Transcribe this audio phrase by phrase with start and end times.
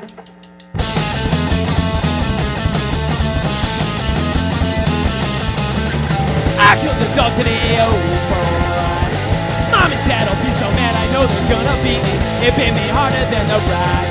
[0.00, 0.04] I
[6.80, 7.92] killed the dog today, oh
[8.30, 9.12] boy.
[9.70, 12.16] Mom and dad will be so mad, I know they're gonna beat me.
[12.46, 14.08] It bit me harder than the ride.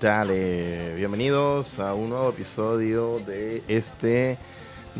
[0.00, 4.38] Dale, bienvenidos a un nuevo episodio de este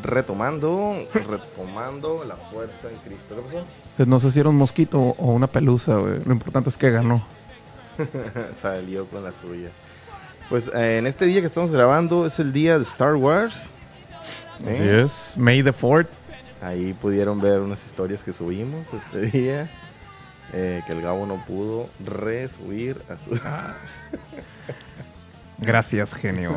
[0.02, 3.36] retomando, retomando la fuerza en Cristo.
[3.36, 3.64] ¿Qué pasó?
[3.96, 6.18] Pues no sé si era un mosquito o una pelusa, güey.
[6.24, 7.24] Lo importante es que ganó.
[8.60, 9.68] Salió con la suya.
[10.48, 13.72] Pues eh, en este día que estamos grabando es el día de Star Wars.
[14.66, 14.70] ¿eh?
[14.70, 15.36] Así es.
[15.38, 16.06] May the 4th.
[16.62, 19.70] Ahí pudieron ver unas historias que subimos este día.
[20.52, 23.30] eh, que el Gabo no pudo resubir a su...
[25.58, 26.56] Gracias, genio.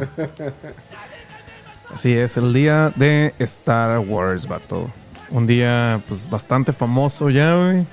[1.93, 4.91] Así es, el día de Star Wars, vato.
[5.29, 7.85] Un día, pues, bastante famoso ya, güey.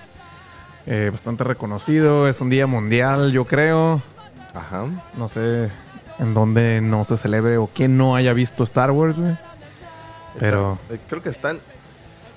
[0.86, 2.28] Eh, bastante reconocido.
[2.28, 4.02] Es un día mundial, yo creo.
[4.52, 4.86] Ajá.
[5.16, 5.70] No sé
[6.18, 9.36] en dónde no se celebre o quién no haya visto Star Wars, güey.
[10.38, 11.60] Pero- Está- eh, creo que están.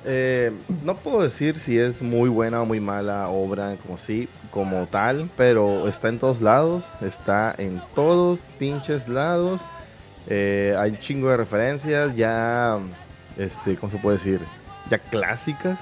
[0.05, 0.51] eh,
[0.83, 5.29] no puedo decir si es muy buena o muy mala obra, como sí, como tal,
[5.35, 6.85] pero está en todos lados.
[7.01, 9.61] Está en todos pinches lados.
[10.29, 12.77] Eh, hay un chingo de referencias, ya.
[13.37, 14.41] Este, ¿cómo se puede decir?
[14.89, 15.77] Ya clásicas.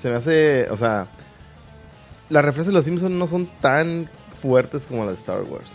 [0.00, 0.68] Se me hace.
[0.70, 1.06] O sea.
[2.28, 4.08] Las referencias de los Simpsons no son tan
[4.40, 5.68] fuertes como las de Star Wars.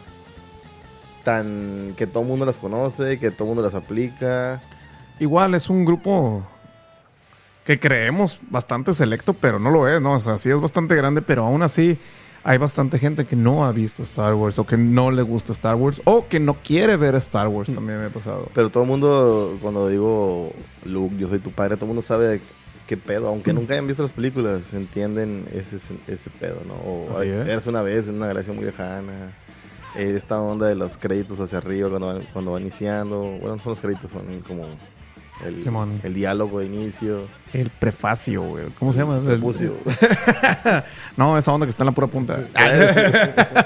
[1.24, 1.94] Tan.
[1.98, 4.62] que todo el mundo las conoce, que todo el mundo las aplica.
[5.20, 6.44] Igual es un grupo
[7.64, 10.14] que creemos bastante selecto, pero no lo es, ¿no?
[10.14, 12.00] O sea, sí es bastante grande, pero aún así
[12.44, 15.76] hay bastante gente que no ha visto Star Wars o que no le gusta Star
[15.76, 18.50] Wars o que no quiere ver Star Wars, también me ha pasado.
[18.54, 20.52] Pero todo el mundo, cuando digo
[20.86, 22.42] Luke, yo soy tu padre, todo el mundo sabe
[22.92, 23.30] qué pedo.
[23.30, 26.74] Aunque nunca hayan visto las películas, entienden ese, ese pedo, ¿no?
[26.74, 27.48] O Así es.
[27.48, 29.32] eres una vez en una galaxia muy lejana.
[29.96, 33.20] Eh, Esta onda de los créditos hacia arriba cuando van, cuando va iniciando.
[33.22, 34.66] Bueno, no son los créditos, son como
[35.46, 35.66] el,
[36.04, 37.28] el diálogo de inicio.
[37.54, 38.66] El prefacio, güey.
[38.78, 39.20] ¿Cómo se llama?
[39.20, 39.74] El- Prepucio.
[41.18, 42.40] no, esa onda que está en la pura punta.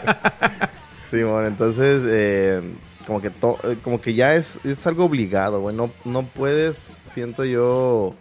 [1.09, 2.61] Sí, bueno, entonces eh,
[3.05, 5.75] como que to- eh, como que ya es, es algo obligado, güey.
[5.75, 8.15] No, no puedes, siento yo,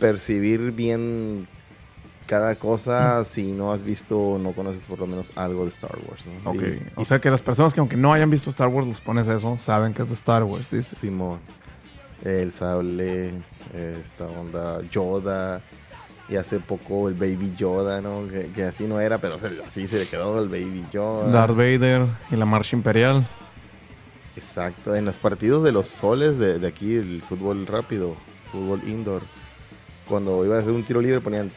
[0.00, 1.46] percibir bien
[2.26, 5.96] cada cosa si no has visto o no conoces por lo menos algo de Star
[6.08, 6.50] Wars, ¿no?
[6.50, 6.62] Ok.
[6.62, 9.26] Y- O sea que las personas que aunque no hayan visto Star Wars les pones
[9.28, 10.86] eso, saben que es de Star Wars, dices.
[10.98, 11.40] Simón,
[12.24, 13.32] el sable,
[14.00, 15.60] esta onda Yoda.
[16.28, 18.28] Y hace poco el Baby Yoda, ¿no?
[18.30, 21.32] Que, que así no era, pero se- así se le quedó el Baby Yoda.
[21.32, 23.26] Darth Vader y la Marcha Imperial.
[24.36, 28.14] Exacto, en los partidos de los soles de, de aquí, el fútbol rápido,
[28.52, 29.22] fútbol indoor,
[30.10, 31.52] cuando iba a hacer un tiro libre ponían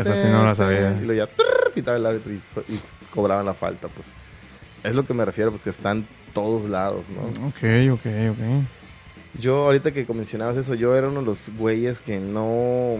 [0.00, 0.96] Esa sí no la sabía.
[1.02, 1.28] Y lo ya
[1.74, 2.36] pitaba el árbitro y,
[2.72, 2.80] y,
[3.10, 4.12] cobraban la falta, pues.
[4.84, 7.22] Es lo que me refiero, pues que están todos lados, ¿no?
[7.48, 8.38] Ok, ok, ok.
[9.40, 12.98] Yo ahorita que mencionabas eso, yo era uno de los güeyes que no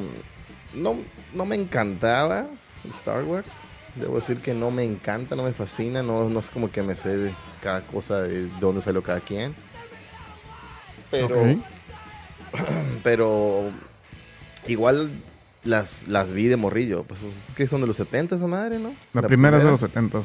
[0.75, 0.97] no
[1.33, 2.47] no me encantaba
[2.89, 3.47] Star Wars.
[3.95, 6.97] Debo decir que no me encanta, no me fascina, no, no es como que me
[6.97, 7.33] sé de
[7.63, 9.55] cada cosa de dónde salió cada quien.
[11.21, 11.59] Pero, Ok.
[13.03, 13.71] pero
[14.67, 15.11] igual
[15.65, 17.05] las, las vi de morrillo.
[17.05, 17.21] Pues
[17.57, 18.95] que son de los 70 esa madre, ¿no?
[19.13, 20.21] La, primera es de los 70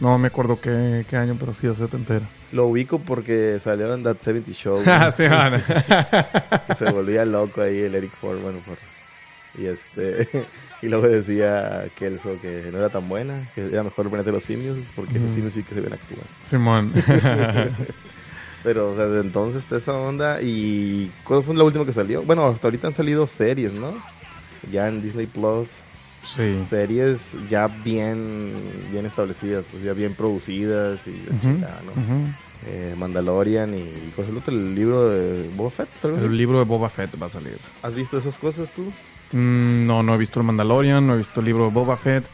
[0.00, 2.20] No me acuerdo qué, qué año, pero sí, de 70
[2.52, 4.82] Lo ubico porque salió en That 70 Show.
[4.86, 8.38] Ah, sí, que se volvía loco ahí el Eric por-
[9.58, 10.28] Y este
[10.82, 14.76] y luego decía Kelso que no era tan buena, que era mejor ponerte los simios,
[14.94, 16.26] porque esos simios sí que se ven actuar.
[16.44, 16.92] Simón.
[18.64, 20.40] Pero, o sea, desde entonces está esa onda.
[20.42, 22.22] ¿Y cuál fue la última que salió?
[22.22, 23.94] Bueno, hasta ahorita han salido series, ¿no?
[24.72, 25.68] Ya en Disney Plus.
[26.22, 26.64] sí.
[26.68, 28.54] Series ya bien,
[28.90, 32.34] bien establecidas, pues ya bien producidas y la Ujú, chingada, ¿no?
[32.66, 34.54] Eh, Mandalorian y ¿cuál es el otro?
[34.54, 36.22] El libro de Boba Fett, tal vez.
[36.22, 37.58] El libro de Boba Fett va a salir.
[37.82, 38.90] ¿Has visto esas cosas tú?
[39.32, 42.24] Mm, no, no he visto el Mandalorian, no he visto el libro de Boba Fett.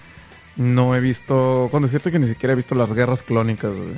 [0.57, 1.69] No he visto.
[1.73, 3.95] Con decirte que ni siquiera he visto las guerras clónicas, güey.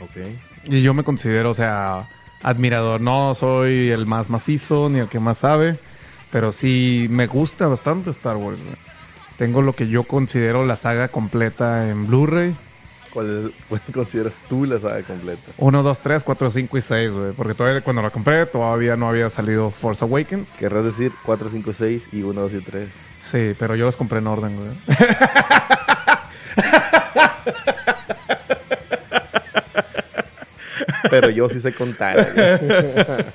[0.00, 0.16] Ok.
[0.64, 2.08] Y yo me considero, o sea,
[2.42, 3.00] admirador.
[3.00, 5.78] No soy el más macizo ni el que más sabe,
[6.30, 8.58] pero sí me gusta bastante Star Wars.
[8.62, 8.76] güey.
[9.36, 12.56] Tengo lo que yo considero la saga completa en Blu-ray.
[13.12, 15.52] ¿Cuál, cuál consideras tú la saga completa?
[15.58, 17.32] 1, 2, 3, 4, 5 y 6, güey.
[17.32, 20.50] Porque todavía cuando la compré todavía no había salido Force Awakens.
[20.58, 22.88] Querrás decir 4, 5, 6 y 1, 2 y 3.
[23.20, 24.70] Sí, pero yo las compré en orden, güey.
[31.10, 32.32] Pero yo sí sé contar.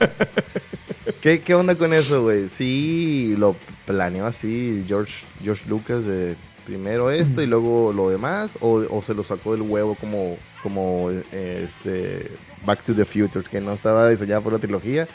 [1.21, 2.47] ¿Qué, ¿Qué onda con eso, güey?
[2.49, 6.35] Sí, lo planeó así George, George Lucas de
[6.65, 11.09] primero esto y luego lo demás, o, o se lo sacó del huevo como, como
[11.31, 12.31] eh, este
[12.65, 15.07] Back to the Future, que no estaba diseñada por la trilogía,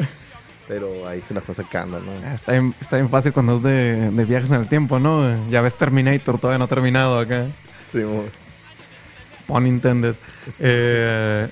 [0.69, 2.11] pero ahí se la fue sacando, ¿no?
[2.25, 5.49] Ah, Está bien, está bien fácil cuando es de, de viajes en el tiempo, ¿no?
[5.51, 7.47] Ya ves Terminator, todavía no ha terminado acá.
[7.91, 8.25] Sí, mo-
[9.47, 10.17] Pun intended.
[10.59, 11.49] Eh,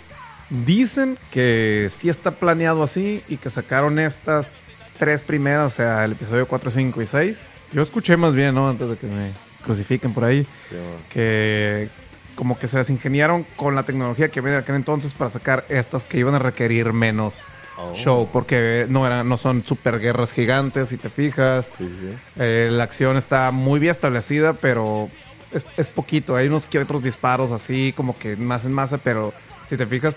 [0.51, 4.53] dicen que sí está planeado así y que sacaron estas
[4.99, 7.39] tres primeras, o sea, el episodio 4, 5 y 6.
[7.73, 8.69] Yo escuché más bien, ¿no?
[8.69, 9.33] Antes de que me
[9.65, 10.77] crucifiquen por ahí, sí,
[11.11, 11.89] que
[12.35, 15.65] como que se las ingeniaron con la tecnología que había en aquel entonces para sacar
[15.69, 17.35] estas que iban a requerir menos
[17.77, 17.93] Oh.
[17.95, 21.69] show, porque no, eran, no son super guerras gigantes, si te fijas.
[21.77, 22.17] Sí, sí, sí.
[22.37, 25.09] Eh, la acción está muy bien establecida, pero
[25.51, 26.37] es, es poquito.
[26.37, 29.33] Hay unos que otros disparos así, como que más en masa, pero
[29.67, 30.15] si te fijas,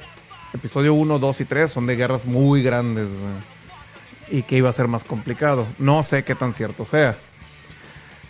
[0.53, 3.09] episodio 1, 2 y 3 son de guerras muy grandes.
[4.29, 5.65] Y que iba a ser más complicado.
[5.79, 7.17] No sé qué tan cierto sea.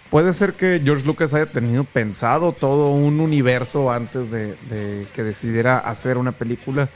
[0.10, 5.24] Puede ser que George Lucas haya tenido pensado todo un universo antes de, de que
[5.24, 6.90] decidiera hacer una película.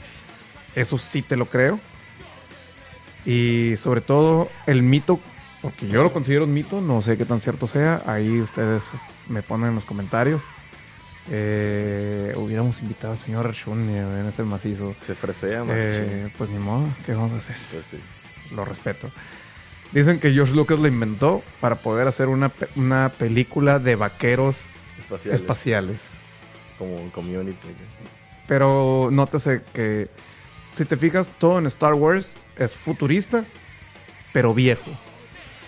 [0.74, 1.78] Eso sí te lo creo.
[3.24, 5.20] Y sobre todo el mito,
[5.60, 8.02] porque yo lo considero un mito, no sé qué tan cierto sea.
[8.06, 8.84] Ahí ustedes
[9.28, 10.40] me ponen en los comentarios.
[11.30, 14.94] Eh, hubiéramos invitado al señor Arshun en ese macizo.
[15.00, 15.76] Se fresea más.
[15.78, 17.56] Eh, pues ni modo, ¿qué vamos a hacer?
[17.70, 17.98] Pues sí.
[18.54, 19.10] Lo respeto.
[19.92, 24.62] Dicen que George Lucas lo inventó para poder hacer una, una película de vaqueros
[24.98, 25.34] Espacial.
[25.34, 26.00] espaciales.
[26.78, 27.56] Como un community.
[28.48, 30.08] Pero nótese que
[30.72, 33.44] si te fijas, todo en Star Wars es futurista,
[34.32, 34.90] pero viejo.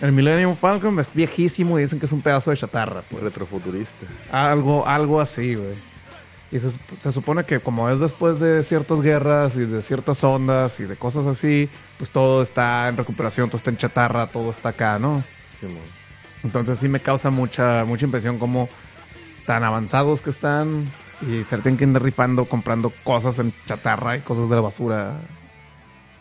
[0.01, 3.01] El Millennium Falcon es viejísimo y dicen que es un pedazo de chatarra.
[3.09, 3.23] pues.
[3.23, 4.05] Retrofuturista.
[4.31, 5.75] Algo, algo así, güey.
[6.51, 10.23] Y se, sup- se supone que como es después de ciertas guerras y de ciertas
[10.23, 14.51] ondas y de cosas así, pues todo está en recuperación, todo está en chatarra, todo
[14.51, 15.23] está acá, ¿no?
[15.59, 15.79] Sí, mo.
[16.43, 18.69] Entonces sí me causa mucha, mucha impresión como
[19.47, 24.21] tan avanzados que están y se tienen que andar rifando comprando cosas en chatarra y
[24.21, 25.13] cosas de la basura.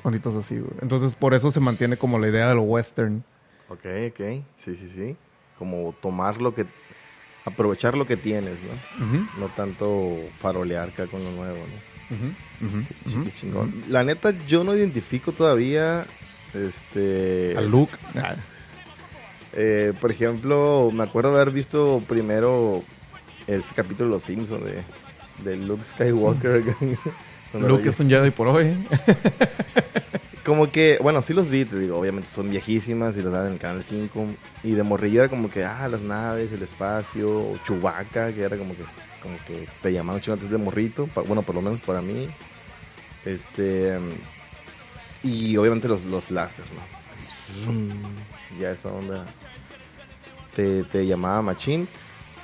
[0.02, 0.72] Cositas así, güey.
[0.80, 3.24] Entonces por eso se mantiene como la idea de lo western.
[3.69, 4.20] Ok, ok.
[4.56, 5.16] Sí, sí, sí.
[5.58, 6.66] Como tomar lo que...
[7.44, 9.28] Aprovechar lo que tienes, ¿no?
[9.38, 13.11] No tanto farolear acá con lo nuevo, ¿no?
[13.11, 13.84] Sí, qué chingón.
[13.88, 16.06] La neta, yo no identifico todavía,
[16.55, 17.55] este...
[17.56, 17.99] A Luke.
[18.14, 18.37] Ah,
[19.52, 22.82] eh, por ejemplo, me acuerdo haber visto primero
[23.46, 24.82] ese capítulo de Los Simpsons de,
[25.44, 26.64] de Luke Skywalker.
[27.55, 28.75] Luke es un Jedi por hoy.
[30.44, 33.52] Como que, bueno, sí los vi, te digo, obviamente son viejísimas y los dan en
[33.55, 34.26] el Canal 5.
[34.62, 38.76] Y de morrillo era como que, ah, las naves, el espacio, Chewbacca, que era como
[38.76, 38.85] que,
[39.23, 42.29] como que te llamaban chino antes de morrito, bueno, por lo menos para mí.
[43.25, 43.99] Este,
[45.23, 48.61] y obviamente los, los láser, ¿no?
[48.61, 49.25] Ya esa onda
[50.55, 51.88] te, te llamaba machín.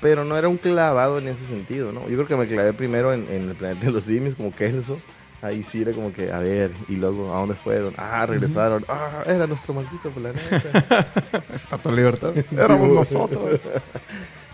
[0.00, 2.08] Pero no era un clavado en ese sentido, ¿no?
[2.08, 4.64] Yo creo que me clavé primero en, en el planeta de los simios, como que
[4.64, 4.98] eso.
[5.42, 7.94] Ahí sí era como que, a ver, y luego, ¿a dónde fueron?
[7.96, 8.84] Ah, regresaron.
[8.88, 11.06] Ah, era nuestro maldito planeta.
[11.54, 12.34] Estatua Libertad.
[12.52, 13.60] Éramos nosotros.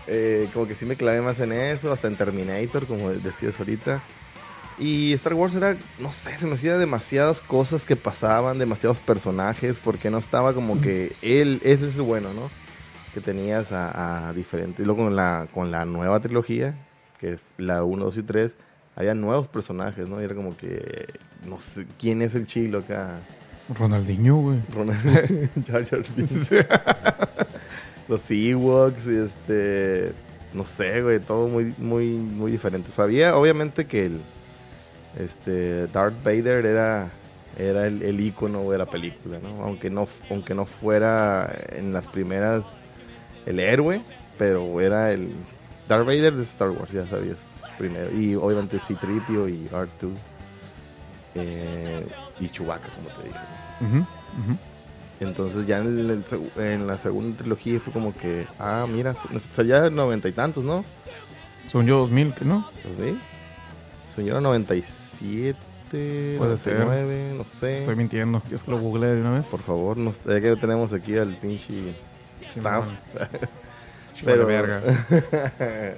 [0.09, 4.01] Eh, como que sí me clavé más en eso, hasta en Terminator, como decías ahorita.
[4.79, 9.81] Y Star Wars era, no sé, se me hacía demasiadas cosas que pasaban, demasiados personajes,
[9.83, 12.49] porque no estaba como que él, ese es el bueno, ¿no?
[13.13, 14.79] Que tenías a, a diferentes.
[14.79, 16.77] Y luego con la, con la nueva trilogía,
[17.19, 18.55] que es la 1, 2 y 3,
[18.97, 20.19] había nuevos personajes, ¿no?
[20.19, 21.05] Y era como que,
[21.47, 23.19] no sé, ¿quién es el chilo acá?
[23.77, 24.59] Ronaldinho, güey.
[24.73, 26.03] Ronald Jar Jar.
[28.07, 30.13] Los Ewoks, y este.
[30.53, 32.89] No sé, güey, todo muy, muy, muy diferente.
[32.89, 34.21] Sabía, obviamente, que el.
[35.19, 35.85] Este.
[35.87, 37.09] Darth Vader era.
[37.59, 39.63] Era el, el ícono de la película, ¿no?
[39.63, 42.73] Aunque no, aunque no fuera en las primeras
[43.45, 44.01] el héroe,
[44.39, 45.35] pero era el.
[45.87, 47.37] Darth Vader de Star Wars, ya sabías.
[47.77, 48.11] Primero.
[48.11, 50.11] Y obviamente C-Tripio y R2.
[51.35, 52.05] eh,
[52.39, 53.39] y Chewbacca, como te dije.
[53.81, 53.87] ¿no?
[53.87, 54.57] Ujú, ujú.
[55.19, 56.23] Entonces ya en, el
[56.57, 59.15] en la segunda trilogía fue como que, ah, mira,
[59.65, 60.83] ya noventa y tantos, ¿no?
[61.67, 62.67] Según yo, 2000, ¿que no?
[62.83, 63.19] ¿Los vi?
[64.15, 65.55] Soñaron 97,
[66.37, 66.79] Puede ser.
[66.79, 67.77] 99, no sé.
[67.77, 68.41] Estoy mintiendo.
[68.41, 69.45] ¿Quieres que lo google de una vez?
[69.47, 71.95] Por favor, nos, ya que tenemos aquí al pinche
[72.45, 72.85] staff.
[73.13, 73.27] Pero...
[74.25, 74.81] Pero- verga.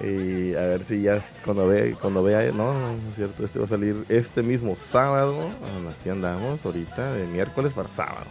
[0.00, 3.64] y a ver si ya cuando, ve, cuando vea, no, no, es cierto, este va
[3.64, 5.50] a salir este mismo sábado.
[5.92, 8.26] Así andamos ahorita, de miércoles para sábado.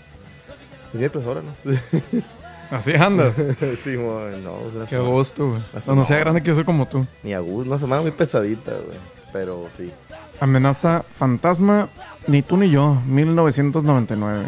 [0.93, 1.73] De miércoles ahora, ¿no?
[2.71, 3.35] Así andas.
[3.77, 5.61] sí, mo- no, una Qué gusto, güey.
[5.87, 6.03] No.
[6.05, 7.05] sea grande quiero ser como tú.
[7.23, 8.97] Ni a gusto, una semana muy pesadita, güey.
[9.31, 9.91] Pero sí.
[10.39, 11.89] Amenaza fantasma,
[12.27, 14.45] ni tú ni yo, 1999.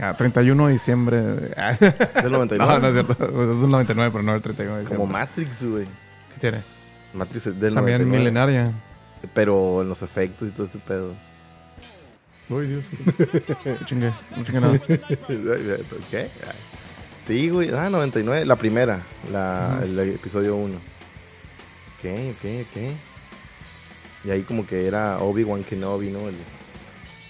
[0.00, 0.10] bueno.
[0.12, 1.16] Ah, 31 de diciembre.
[1.18, 2.56] Del 99.
[2.58, 3.14] no, no es cierto.
[3.16, 4.96] Pues es del 99, pero no el 31 de diciembre.
[5.06, 5.84] Como Matrix, güey.
[5.84, 6.58] ¿Qué tiene?
[7.14, 8.18] Matrix es del También 99.
[8.18, 8.72] milenaria.
[9.34, 11.14] Pero en los efectos y todo este pedo.
[12.50, 12.84] Uy, Dios.
[13.64, 14.12] Qué chingue.
[14.36, 14.78] No chingue nada.
[16.10, 16.28] ¿Qué?
[17.26, 17.70] Sí, güey.
[17.74, 18.46] Ah, 99.
[18.46, 19.02] La primera.
[19.32, 19.84] La, Ujú.
[19.84, 20.74] El episodio 1.
[20.76, 22.82] Ok, ok, ok.
[24.24, 26.20] Y ahí como que era Obi-Wan Kenobi, ¿no?
[26.20, 26.36] El,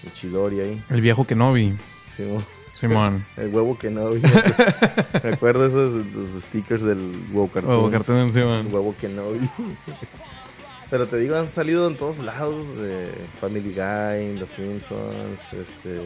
[0.05, 0.83] el Chidori ahí.
[0.89, 1.75] El viejo Kenobi.
[2.15, 2.43] Sí, mo-
[2.79, 3.25] Simón.
[3.37, 4.21] el huevo Kenobi.
[5.23, 7.75] Me acuerdo esos los stickers del huevo cartoon.
[7.75, 8.67] Huevo cartón El Simón.
[8.71, 9.49] huevo Kenobi.
[10.89, 12.65] Pero te digo, han salido en todos lados.
[12.77, 13.09] De
[13.39, 15.99] Family Guy, Los Simpsons, este...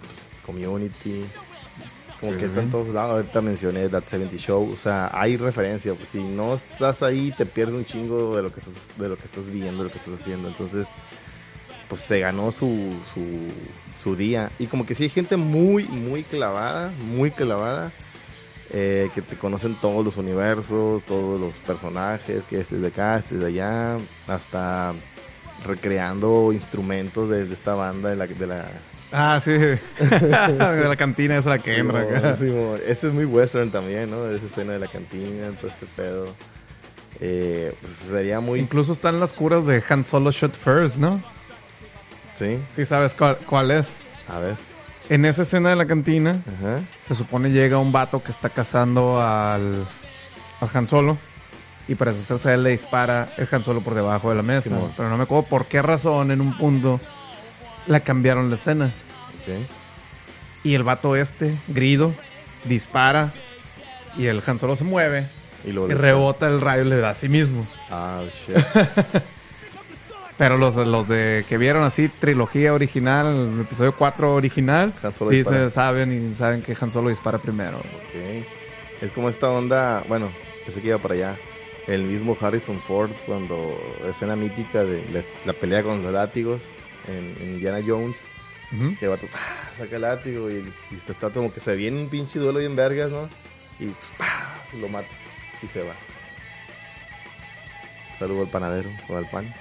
[0.00, 1.24] pues, Community.
[2.20, 2.38] Como Sí.
[2.38, 3.10] que está en todos lados.
[3.12, 4.70] Ahorita mencioné That 70 Show.
[4.72, 5.92] O sea, hay referencia.
[5.94, 9.16] Pues si no estás ahí, te pierdes un chingo de lo que estás, de lo
[9.16, 10.48] que estás viendo, de lo que estás haciendo.
[10.48, 10.86] Entonces,
[11.88, 13.20] pues se ganó su, su,
[13.94, 14.50] su día.
[14.58, 17.90] Y como que sí hay gente muy, muy clavada, muy clavada.
[18.74, 23.18] eh, que te conocen todos los universos, todos los personajes, que este es de acá,
[23.18, 24.94] este es de allá, hasta
[25.66, 28.66] recreando instrumentos de, de esta banda de la, de la
[29.12, 29.50] Ah, sí.
[29.58, 29.78] de
[30.88, 32.34] la cantina esa la que entra Simón, acá.
[32.34, 32.80] Simón.
[32.86, 34.26] Este es muy western también, ¿no?
[34.30, 36.28] Esa escena de la cantina, todo este pedo.
[37.20, 38.58] Eh, pues sería muy...
[38.58, 41.22] Incluso están las curas de Han Solo Shot First, ¿no?
[42.34, 43.86] Sí, Sí, sabes cuál, cuál es.
[44.28, 44.56] a ver.
[45.08, 46.80] En esa escena de la cantina, Ajá.
[47.06, 49.84] se supone llega un vato que está cazando al,
[50.60, 51.18] al Han Solo.
[51.88, 54.70] Y para hacerse a él le dispara el Han Solo por debajo de la mesa.
[54.96, 57.00] Pero no me acuerdo por qué razón en un punto
[57.86, 58.86] la cambiaron la escena.
[59.42, 59.66] ok.
[60.64, 62.14] Y el vato este, grido,
[62.64, 63.32] dispara.
[64.16, 65.26] Y el Han Solo se mueve.
[65.64, 67.66] Y, rebota el rayo y le da a sí mismo.
[67.90, 68.56] Ah, shit.
[70.38, 75.50] Pero los, los de que vieron así trilogía original, episodio 4 original, Han Solo dice,
[75.50, 75.70] dispara.
[75.70, 77.78] saben y saben que Han Solo dispara primero.
[77.78, 78.44] Ok.
[79.00, 80.30] Es como esta onda, bueno,
[80.66, 81.38] ese que iba para allá.
[81.86, 83.76] El mismo Harrison Ford cuando
[84.08, 86.60] escena mítica de la, la pelea con los látigos
[87.08, 88.16] en, en Indiana Jones.
[88.72, 88.96] Ujú.
[88.98, 89.38] Que el vato ¡pah!
[89.76, 92.74] saca el látigo y, y está, está como que se viene un pinche duelo bien
[92.74, 93.28] vergas, ¿no?
[93.80, 94.54] Y ¡pah!
[94.80, 95.08] lo mata
[95.62, 95.94] y se va.
[98.18, 99.52] Saludo al panadero o al pan.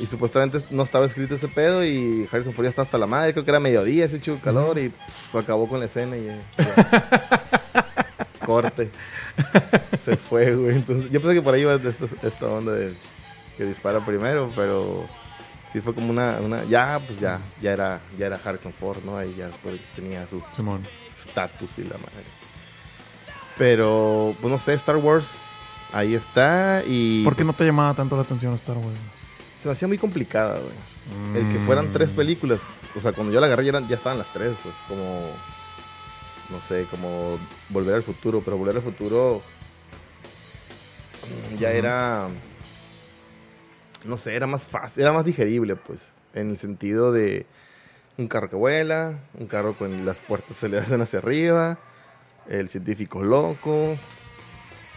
[0.00, 3.32] Y supuestamente no estaba escrito ese pedo y Harrison Ford ya está hasta la madre,
[3.32, 6.38] creo que era mediodía, ese chico calor y pff, acabó con la escena y ya.
[8.50, 8.90] corte.
[10.02, 10.76] Se fue, güey.
[10.76, 12.92] Entonces, yo pensé que por ahí iba esta, esta onda de
[13.56, 15.06] que dispara primero, pero
[15.72, 19.16] sí fue como una, una ya pues ya ya era ya era Harrison Ford, ¿no?
[19.16, 20.42] Ahí ya pues, tenía su
[21.16, 22.24] estatus y la madre.
[23.58, 25.28] Pero pues no sé, Star Wars
[25.92, 29.19] ahí está y ¿Por qué no pues, te llamaba tanto la atención Star Wars?
[29.60, 30.72] Se me hacía muy complicada, güey.
[31.44, 31.62] El que Mm.
[31.66, 32.60] fueran tres películas,
[32.96, 35.20] o sea, cuando yo la agarré ya, eran- ya estaban las tres, pues, como,
[36.50, 37.38] no sé, como
[37.68, 39.40] Volver al Futuro, pero Volver al Futuro
[41.52, 42.28] mm, ya era,
[44.04, 46.00] no sé, era más fácil, era más digerible, pues,
[46.34, 47.46] en el sentido de
[48.18, 51.78] un carro que vuela, un carro con las puertas se le hacen hacia arriba,
[52.48, 53.96] el científico loco,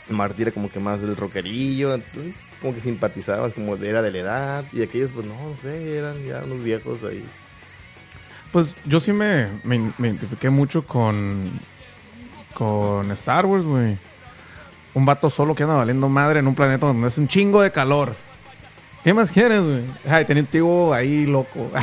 [0.09, 4.17] Marty era como que más del rockerillo, entonces como que simpatizabas, como era de la
[4.19, 7.25] edad, y aquellos pues no, no sé, eran ya unos viejos ahí.
[8.53, 11.59] Pues yo sí me, me, identifiqué mucho con,
[12.53, 13.97] con Star Wars, güey.
[14.93, 17.71] Un vato solo que anda valiendo madre en un planeta donde hace un chingo de
[17.71, 18.15] calor.
[19.03, 19.83] ¿Qué más quieres, güey?
[20.07, 21.69] Ay, tenía un tío ahí loco.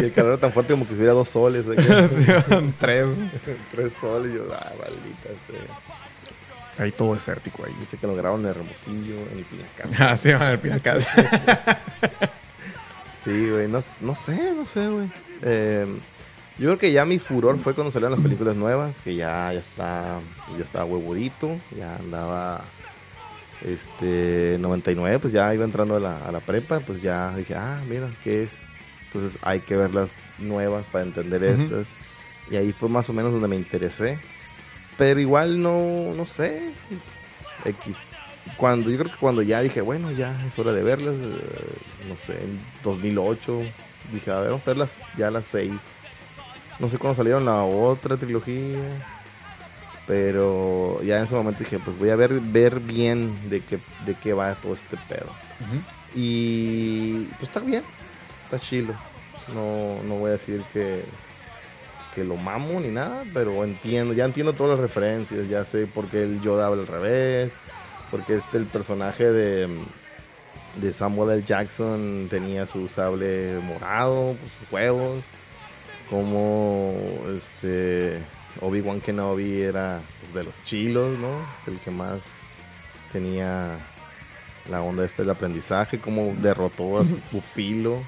[0.00, 1.64] Y el calor era tan fuerte como que hubiera dos soles.
[2.10, 2.24] Sí,
[2.78, 3.08] tres.
[3.72, 6.84] tres soles, y yo, ah, maldita sea.
[6.84, 7.74] Ahí todo desértico ahí.
[7.80, 9.90] Dice que lo grabaron en Hermosillo, en el Pinacán.
[9.98, 11.04] Ah, sí, van el Pinacate.
[13.24, 15.10] Sí, güey, no, no sé, no sé, güey.
[15.42, 15.86] Eh,
[16.58, 19.58] yo creo que ya mi furor fue cuando salieron las películas nuevas, que ya, ya
[19.58, 20.20] está,
[20.56, 22.62] ya estaba huevudito, ya andaba,
[23.62, 27.82] este, 99, pues ya iba entrando a la, a la prepa, pues ya dije, ah,
[27.88, 28.62] mira, ¿qué es?
[29.08, 31.62] Entonces hay que ver las nuevas para entender Ujú.
[31.62, 31.94] estas.
[32.50, 34.18] Y ahí fue más o menos donde me interesé.
[34.96, 36.72] Pero igual no, no sé,
[37.64, 37.96] X.
[38.56, 42.16] Cuando, yo creo que cuando ya dije, bueno, ya es hora de verlas, eh, no
[42.16, 43.62] sé, en 2008,
[44.12, 45.80] dije, a ver, vamos a verlas ya las seis.
[46.78, 48.78] No sé cuándo salieron la otra trilogía,
[50.06, 54.14] pero ya en ese momento dije, pues voy a ver, ver bien de qué, de
[54.14, 55.30] qué va todo este pedo.
[56.14, 57.84] Y pues está bien,
[58.48, 58.94] está chilo.
[59.54, 61.04] No, no voy a decir que,
[62.14, 66.08] que lo mamo ni nada, pero entiendo, ya entiendo todas las referencias, ya sé por
[66.08, 67.52] qué el Yoda habla al revés,
[68.10, 69.68] porque este el personaje de
[70.80, 71.42] de Samuel L.
[71.44, 75.24] Jackson tenía su sable morado, pues, sus huevos.
[76.10, 76.94] Como
[77.36, 78.18] este
[78.60, 81.46] Obi-Wan Kenobi era pues, de los chilos, ¿no?
[81.66, 82.22] El que más
[83.12, 83.78] tenía
[84.70, 87.98] la onda este del aprendizaje, como derrotó a su pupilo.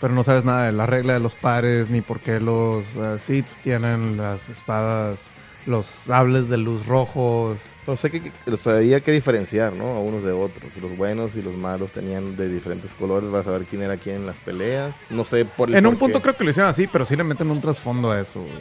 [0.00, 3.18] Pero no sabes nada de la regla de los pares, ni por qué los uh,
[3.18, 5.20] Sith tienen las espadas,
[5.64, 7.58] los sables de luz rojos.
[7.86, 9.84] No sé que, que sabía que diferenciar, ¿no?
[9.94, 10.70] A unos de otros.
[10.82, 14.26] Los buenos y los malos tenían de diferentes colores para saber quién era quién en
[14.26, 14.94] las peleas.
[15.08, 16.22] No sé por el En un punto qué.
[16.24, 18.40] creo que lo hicieron así, pero sí le meten un trasfondo a eso.
[18.42, 18.52] güey.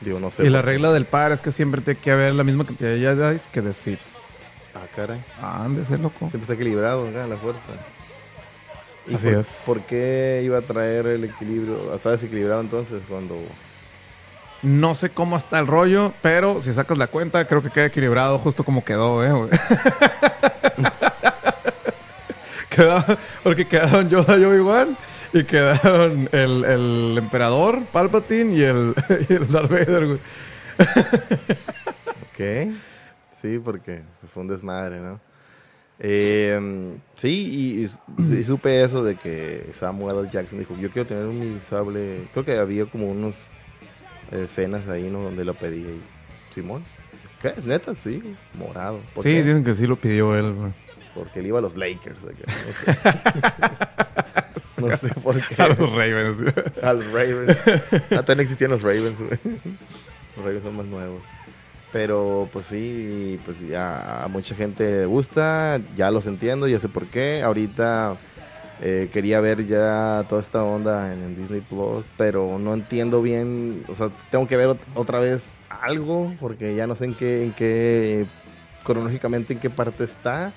[0.00, 0.46] Digo, no sé.
[0.46, 2.98] Y la regla del par es que siempre tiene que haber la misma cantidad de
[3.00, 4.00] Jedi que de Sith.
[4.74, 5.22] Ah, caray.
[5.42, 6.20] Ah, ándese, loco.
[6.20, 7.72] Siempre está equilibrado acá la fuerza.
[9.08, 9.62] ¿Y Así por, es.
[9.66, 11.94] ¿Por qué iba a traer el equilibrio?
[11.94, 13.36] Estaba desequilibrado entonces cuando...
[14.62, 18.38] No sé cómo está el rollo, pero si sacas la cuenta, creo que queda equilibrado
[18.40, 19.48] justo como quedó, ¿eh?
[22.70, 24.96] Quedaba- porque quedaron Yoda y Obi-Wan
[25.32, 28.94] y quedaron el, el emperador, Palpatine y el,
[29.28, 30.18] y el Darth Vader, güey.
[32.36, 32.72] ¿Qué?
[33.32, 35.20] Sí, porque fue un desmadre, ¿no?
[36.00, 37.28] Eh, sí,
[37.78, 37.84] y,
[38.22, 40.28] y- y supe eso de que Samuel L.
[40.30, 42.28] Jackson dijo, yo quiero tener un sable...
[42.32, 43.36] Creo que había como unos
[44.30, 45.22] escenas ahí, ¿no?
[45.22, 45.84] Donde lo pedí.
[46.50, 46.84] Simón.
[47.42, 47.48] ¿Qué?
[47.56, 47.94] ¿Es neta?
[47.94, 48.22] Sí,
[48.54, 49.00] morado.
[49.14, 49.42] ¿Por Sí, qué?
[49.44, 50.72] dicen que sí lo pidió él, güey.
[51.14, 52.24] Porque él iba a los Lakers.
[52.24, 52.98] No sé.
[54.86, 55.60] no sé por qué.
[55.62, 56.36] A los Ravens.
[56.82, 57.58] A los Ravens.
[58.10, 59.38] Ah, también existían los Ravens, güey.
[60.36, 61.22] Los Ravens son más nuevos.
[61.92, 67.06] Pero pues sí, pues ya a mucha gente gusta, ya los entiendo, ya sé por
[67.06, 67.42] qué.
[67.42, 68.16] Ahorita
[68.82, 73.84] eh, quería ver ya toda esta onda en, en Disney Plus, pero no entiendo bien,
[73.88, 77.42] o sea, tengo que ver ot- otra vez algo, porque ya no sé en qué,
[77.44, 78.26] en qué,
[78.84, 80.52] cronológicamente en qué parte está.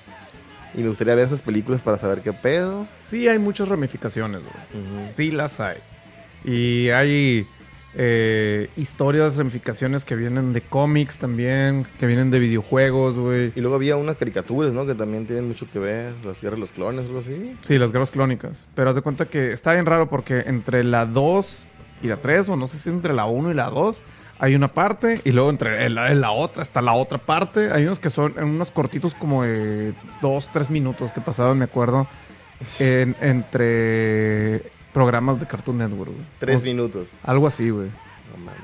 [0.74, 2.86] Y me gustaría ver esas películas para saber qué pedo.
[2.98, 5.04] Sí hay muchas ramificaciones, güey.
[5.06, 5.78] Sí las hay.
[6.44, 7.46] Y hay
[7.94, 13.52] eh, historias, ramificaciones que vienen de cómics también, que vienen de videojuegos, güey.
[13.54, 14.86] Y luego había unas caricaturas, ¿no?
[14.86, 17.56] Que también tienen mucho que ver, las guerras de los clones algo así.
[17.60, 18.66] Sí, las guerras clónicas.
[18.74, 21.68] Pero haz de cuenta que está bien raro porque entre la 2
[22.02, 24.02] y la 3, o no sé si es entre la 1 y la 2,
[24.38, 25.20] hay una parte.
[25.24, 27.70] Y luego entre la, en la otra está la otra parte.
[27.72, 31.64] Hay unos que son en unos cortitos como de 2, 3 minutos que pasaban, me
[31.66, 32.08] acuerdo,
[32.80, 34.62] en- entre
[34.92, 36.12] programas de Cartoon Network.
[36.12, 36.26] güey.
[36.38, 37.08] Tres O minutos.
[37.22, 37.88] Algo así, güey.
[37.88, 38.60] No mames.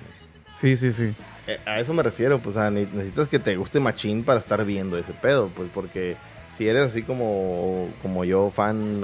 [0.56, 1.14] Sí, sí, sí.
[1.46, 4.64] Eh, A eso me refiero, pues, a ne- necesitas que te guste machín para estar
[4.64, 6.16] viendo ese pedo, pues, porque
[6.56, 9.00] si eres así como, como yo, fan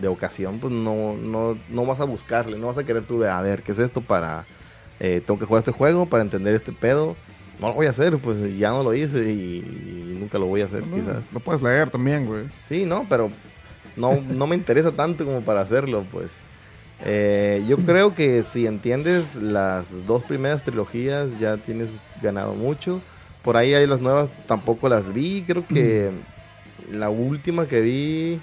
[0.00, 3.28] de ocasión, pues no, no, no vas a buscarle, no vas a querer tú, de,
[3.28, 4.46] a ver, ¿qué es esto para,
[5.00, 7.14] eh, tengo que jugar este juego para entender este pedo?
[7.60, 10.62] No lo voy a hacer, pues ya no lo hice y, y nunca lo voy
[10.62, 11.22] a hacer, No, quizás.
[11.32, 12.46] Lo puedes leer también, güey.
[12.66, 13.30] Sí, no, pero
[13.94, 16.40] no, no me interesa tanto como para hacerlo, pues.
[17.06, 21.88] Eh, yo creo que si entiendes las dos primeras trilogías ya tienes
[22.22, 23.00] ganado mucho.
[23.42, 25.42] Por ahí hay las nuevas, tampoco las vi.
[25.46, 26.10] Creo que
[26.90, 28.40] la última que vi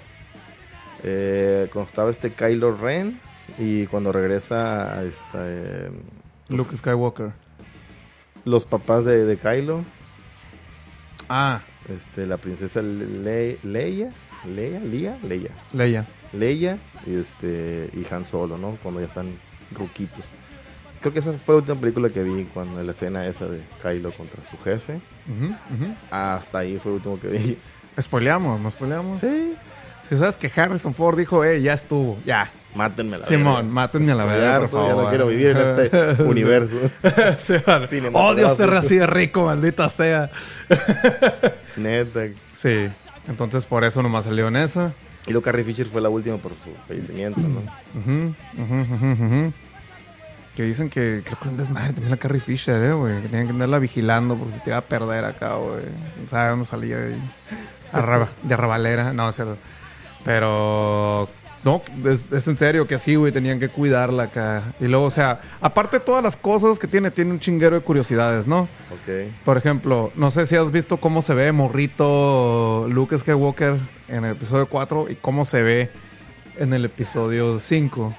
[1.02, 3.20] eh, cuando estaba este Kylo Ren
[3.58, 5.90] y cuando regresa a esta, eh,
[6.48, 7.32] Luke Skywalker.
[8.44, 9.84] los papás de, de Kylo,
[11.28, 14.12] Ah, este, la princesa Le- Leia,
[14.44, 15.50] Leia, Leia, Leia.
[15.72, 16.06] Leia.
[16.32, 18.78] Leia y este y Han Solo, ¿no?
[18.82, 19.28] Cuando ya están
[19.76, 20.26] ruquitos.
[21.00, 24.12] Creo que esa fue la última película que vi cuando la escena esa de Kylo
[24.12, 25.00] contra su jefe.
[25.28, 25.94] Ujú, ujú.
[26.10, 27.58] Hasta ahí fue el último que vi.
[28.00, 29.20] Spoileamos, ¿no spoileamos?
[29.20, 29.54] Sí.
[30.08, 32.50] Si sabes que Harrison Ford dijo, eh, ya estuvo, ya.
[32.74, 34.88] Mátenme la Simón, mátenme a la verga, por favor.
[34.96, 36.76] Ya no quiero vivir en este universo.
[37.38, 38.18] Cinematográfico.
[38.18, 40.30] Odio ser así de rico, maldita sea.
[41.76, 42.28] Neta.
[42.54, 42.88] Sí,
[43.28, 44.92] entonces por eso nomás salió en esa.
[45.26, 47.60] Y luego Carrie Fisher fue la última por su fallecimiento, ¿no?
[48.00, 49.52] Ujú, ujú, ujú, ujú.
[50.56, 53.22] Que dicen que creo que un desmadre también la Carrie Fisher, eh, güey.
[53.22, 55.84] Que tenían que andarla vigilando porque se te iba a perder acá, güey.
[56.28, 56.98] ¿Sabes dónde salía?
[57.92, 59.12] Arraba- de arrabalera.
[59.12, 59.56] No, es cierto.
[60.24, 61.28] Pero...
[61.64, 61.80] No,
[62.10, 64.64] es, es en serio que así, güey, tenían que cuidarla acá.
[64.80, 67.82] Y luego, o sea, aparte de todas las cosas que tiene, tiene un chinguero de
[67.82, 68.62] curiosidades, ¿no?
[68.90, 69.30] Ok.
[69.44, 73.76] Por ejemplo, no sé si has visto cómo se ve morrito Luke Skywalker
[74.12, 75.90] en el episodio 4 y cómo se ve
[76.58, 78.14] en el episodio 5.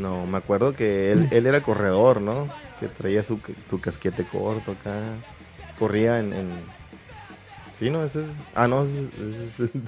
[0.00, 2.48] No, me acuerdo que él, él era corredor, ¿no?
[2.80, 3.38] Que traía su,
[3.70, 4.98] su casquete corto acá.
[5.78, 6.76] Corría en, en-
[7.78, 8.26] Sí, no, ese es...
[8.54, 9.70] Ah, no, ese, es- ese es-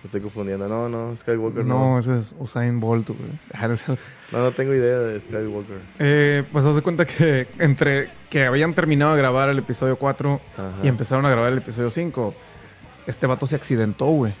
[0.00, 0.68] Me estoy confundiendo.
[0.68, 1.94] No, no, Skywalker no.
[1.94, 3.30] No, ese es Usain Bolt, güey.
[3.52, 3.74] Ah, no.
[4.32, 5.80] No, no tengo idea de Skywalker.
[5.98, 10.40] Eh, pues haz de cuenta que entre que habían terminado de grabar el episodio 4
[10.54, 10.70] Ajá.
[10.84, 12.32] y empezaron a grabar el episodio 5,
[13.08, 14.32] este vato se accidentó, güey.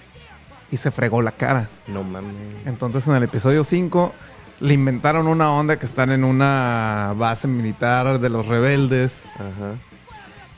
[0.70, 1.68] Y se fregó la cara.
[1.86, 2.34] No mames.
[2.66, 4.12] Entonces en el episodio 5
[4.60, 9.74] le inventaron una onda que están en una base militar de los rebeldes Ajá.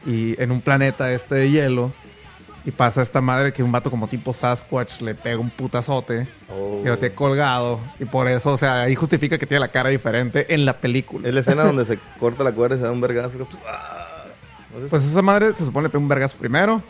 [0.06, 1.92] y en un planeta este de hielo.
[2.62, 6.82] Y pasa esta madre que un vato como tipo Sasquatch le pega un putazote Oh.
[6.84, 7.80] y lo tiene colgado.
[7.98, 11.26] Y por eso, o sea, ahí justifica que tiene la cara diferente en la película.
[11.26, 13.48] Es la escena donde se corta la cuerda y se da un vergazo.
[13.66, 14.08] ¡ah!
[14.82, 16.76] Si- Pues esa madre se supone le pega un vergazo primero.
[16.76, 16.82] Ujú.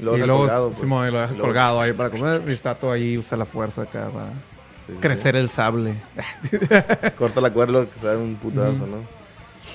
[0.00, 0.78] Y deja luego, colgado, pues.
[0.78, 2.42] Simón, y lo deja Y luego- colgado ahí para comer.
[2.46, 4.26] Y está todo ahí, usa la fuerza acá para
[4.86, 5.94] Sí, sí, crecer el sable.
[6.50, 6.56] sí.
[7.18, 8.86] Corta la cuerda y luego que da un putazo, Ujú.
[8.86, 9.18] ¿no?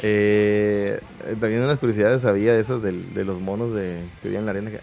[0.01, 0.99] Eh,
[1.39, 4.71] también unas curiosidades sabía esas del- de, los monos de, que vivían en la arena.
[4.71, 4.79] Que,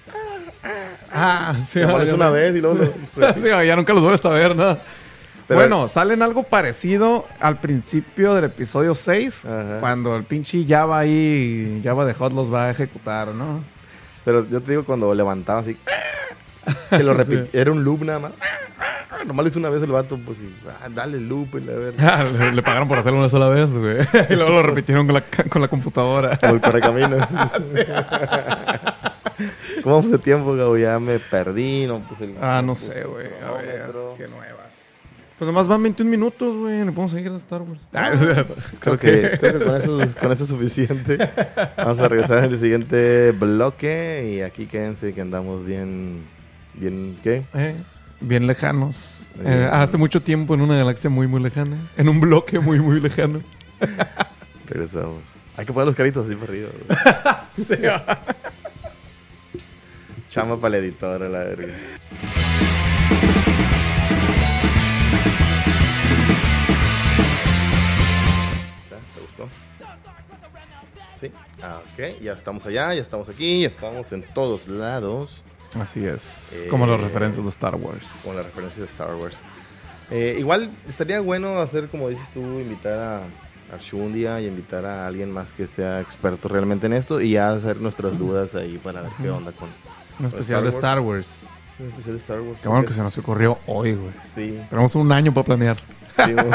[1.12, 1.80] Ah, sí.
[1.80, 2.78] te aparece ya una vez y luego...
[3.36, 4.76] Sí, ya nunca los vuelves a ver, ¿no?
[5.54, 9.76] Pero- bueno, salen algo parecido al principio del episodio 6, Ajá.
[9.80, 13.62] cuando el pinche Java ahí, Java de Hot los va a ejecutar, ¿no?
[14.24, 15.76] Pero yo te digo cuando levantaba así...
[16.90, 18.32] Que lo repit- Era un loop nada más.
[19.26, 20.50] Nomás lo hizo una vez el vato, pues y...
[20.68, 21.98] ah, dale loop y la verga.
[22.18, 23.98] Ah, le, le pagaron por hacerlo una sola vez, güey.
[24.30, 26.38] y luego lo repitieron con la, con la computadora.
[26.38, 27.26] Como el correcaminos.
[29.82, 30.76] ¿Cómo de tiempo, Gabo?
[30.76, 32.36] Ya me perdí, no puse el...
[32.40, 33.26] Ah, no puse sé, el güey.
[33.46, 34.69] A ver, qué nuevas.
[35.40, 36.80] Pues nomás van 21 minutos, güey.
[36.84, 37.80] Le podemos seguir a Star Wars.
[37.94, 38.10] Ah,
[38.78, 41.16] Creo que, creo que con, eso, es- con eso es suficiente.
[41.78, 46.26] Vamos a regresar en el siguiente bloque y aquí quédense que andamos bien...
[46.74, 47.44] Bien, ¿qué?
[47.54, 47.74] Eh,
[48.20, 49.26] bien lejanos.
[49.34, 49.50] Bien.
[49.62, 51.88] Eh, hace mucho tiempo en una galaxia muy, muy lejana.
[51.96, 53.40] En un bloque muy, muy lejano.
[54.68, 55.22] Regresamos.
[55.56, 56.68] Hay que poner los caritos así para arriba.
[58.06, 58.20] va.
[60.28, 61.72] Chama para la editora, la verga.
[71.64, 72.20] Ok.
[72.22, 75.42] Ya estamos allá, ya estamos aquí, ya estamos en todos lados.
[75.80, 76.52] Así es.
[76.52, 78.22] Eh, Como las referencias de Star Wars.
[78.24, 79.36] Con las referencias de Star Wars.
[80.10, 83.16] Eh, igual estaría bueno hacer, como dices tú, invitar a,
[83.72, 87.20] a Shu un día y invitar a alguien más que sea experto realmente en esto
[87.20, 89.68] y ya hacer nuestras dudas ahí para ver qué onda con
[90.18, 91.42] Un especial de Star Wars.
[91.74, 92.58] es un especial de Star Wars.
[92.60, 94.12] Qué bueno que se nos ocurrió hoy, güey.
[94.34, 95.76] Sí, Tenemos un año para planear.
[96.26, 96.50] Simón.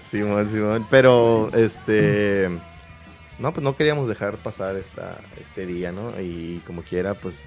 [0.00, 0.86] Simón, Simón.
[0.88, 2.48] Pero, este...
[3.38, 6.18] No, pues no queríamos dejar pasar esta, este día, ¿no?
[6.20, 7.46] Y como quiera, pues...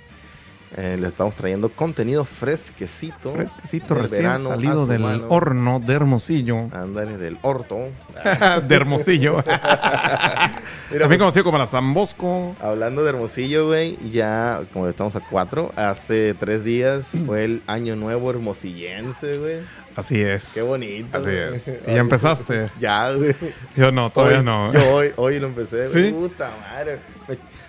[0.77, 3.33] eh, le estamos trayendo contenido fresquecito.
[3.33, 5.25] Fresquecito, recién verano salido del mano.
[5.29, 6.67] horno de Hermosillo.
[6.71, 7.77] Ándale, del orto.
[8.67, 9.37] de Hermosillo.
[9.47, 12.55] Mira, También pues, conocido como la Zambosco.
[12.61, 17.95] hablando de Hermosillo, güey, ya, como estamos a cuatro, hace tres días fue el año
[17.95, 19.57] nuevo hermosillense, güey.
[19.99, 20.53] Así es.
[20.53, 21.17] Qué bonito.
[21.17, 21.61] Así es.
[21.87, 22.69] ¿Y ya empezaste?
[22.79, 23.35] Ya, güey.
[23.75, 24.73] Yo no, todavía Hoy- no.
[24.73, 25.89] Yo hoy, hoy lo empecé.
[25.89, 26.11] ¿Sí?
[26.11, 26.99] Puta madre.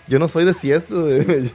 [0.06, 1.44] Yo no soy de siesta, güey.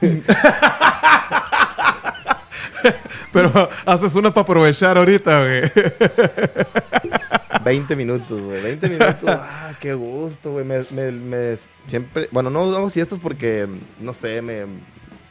[3.32, 5.62] Pero haces una para aprovechar ahorita, güey.
[7.64, 8.62] 20 minutos, güey.
[8.62, 9.16] 20 minutos.
[9.28, 10.64] Ah, qué gusto, güey.
[10.64, 12.28] Me, me, me- siempre...
[12.30, 13.66] Bueno, no hago siestas porque,
[14.00, 14.64] no sé, me...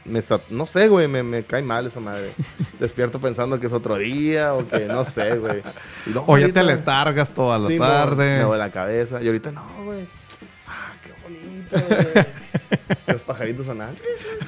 [0.08, 1.08] me no sé, güey.
[1.08, 2.30] Me, me cae mal esa madre.
[2.80, 5.62] Despierto pensando que es otro día o que no sé, güey.
[6.06, 8.38] Y luego O ya te letargas toda la Sí, tarde.
[8.38, 9.22] Me duele la cabeza.
[9.22, 10.04] Y ahorita no, güey.
[10.66, 12.26] Ah, qué bonito, güey.
[13.06, 13.94] Los pajaritos sonan.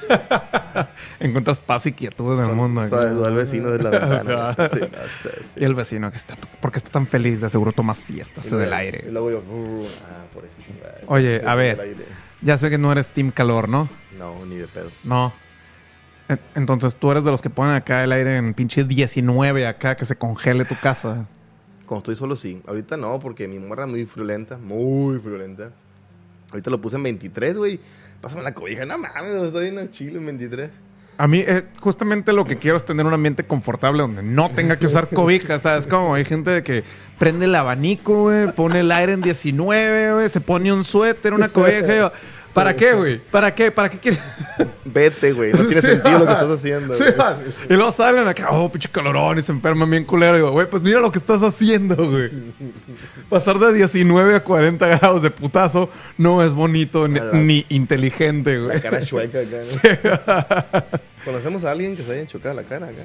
[1.20, 2.80] Encuentras paz y quietud en el mundo.
[2.80, 2.90] acá.
[2.90, 4.54] Saludó al vecino de la ventana.
[4.72, 4.88] Sí, no
[5.22, 5.50] sé, sí.
[5.60, 7.40] Y el vecino que está, ¿por qué está tan feliz?
[7.40, 9.04] De seguro toma siesta, se del Y aire.
[9.10, 10.62] luego yo, uh, ah, por eso.
[11.06, 11.96] Oye, a ver.
[12.40, 13.88] Ya sé que no eres team calor, ¿no?
[14.16, 14.90] No, ni de pedo.
[15.04, 15.32] No.
[16.28, 19.96] En- Entonces tú eres de los que ponen acá el aire en pinche 19 acá,
[19.96, 21.26] que se congele tu casa.
[21.86, 22.60] Cuando estoy solo, sí.
[22.66, 24.58] Ahorita no, porque mi morra es muy friolenta.
[24.58, 25.70] Muy friolenta.
[26.50, 27.80] Ahorita lo puse en 23, güey.
[28.20, 28.84] Pásame la cobija.
[28.84, 30.70] No mames, estoy en el chile en 23.
[31.20, 34.78] A mí, eh, justamente lo que quiero es tener un ambiente confortable donde no tenga
[34.78, 35.86] que usar cobijas, ¿sabes?
[35.88, 36.84] Como hay gente que
[37.18, 41.48] prende el abanico, güey, pone el aire en 19, güey, se pone un suéter, una
[41.48, 41.92] cobija.
[41.92, 42.12] y yo,
[42.58, 43.18] ¿Para qué, güey?
[43.18, 43.70] ¿Para qué?
[43.70, 44.20] ¿Para qué quieres?
[44.84, 45.52] Vete, güey.
[45.52, 46.40] No tiene Sí, sentido lo que va.
[46.42, 46.94] estás haciendo.
[46.94, 47.38] Sí, va.
[47.68, 50.34] y luego salen acá, oh, pinche calorón, y se enferman bien culero.
[50.34, 52.30] Y digo, güey, pues mira lo que estás haciendo, güey.
[53.28, 57.32] Pasar de 19 a 40 grados de putazo no es bonito ni, Nada.
[57.34, 58.76] ni inteligente, güey.
[58.76, 60.82] La cara chueca acá.
[60.84, 60.98] ¿no?
[61.24, 63.02] ¿Conocemos a alguien que se haya chocado la cara acá?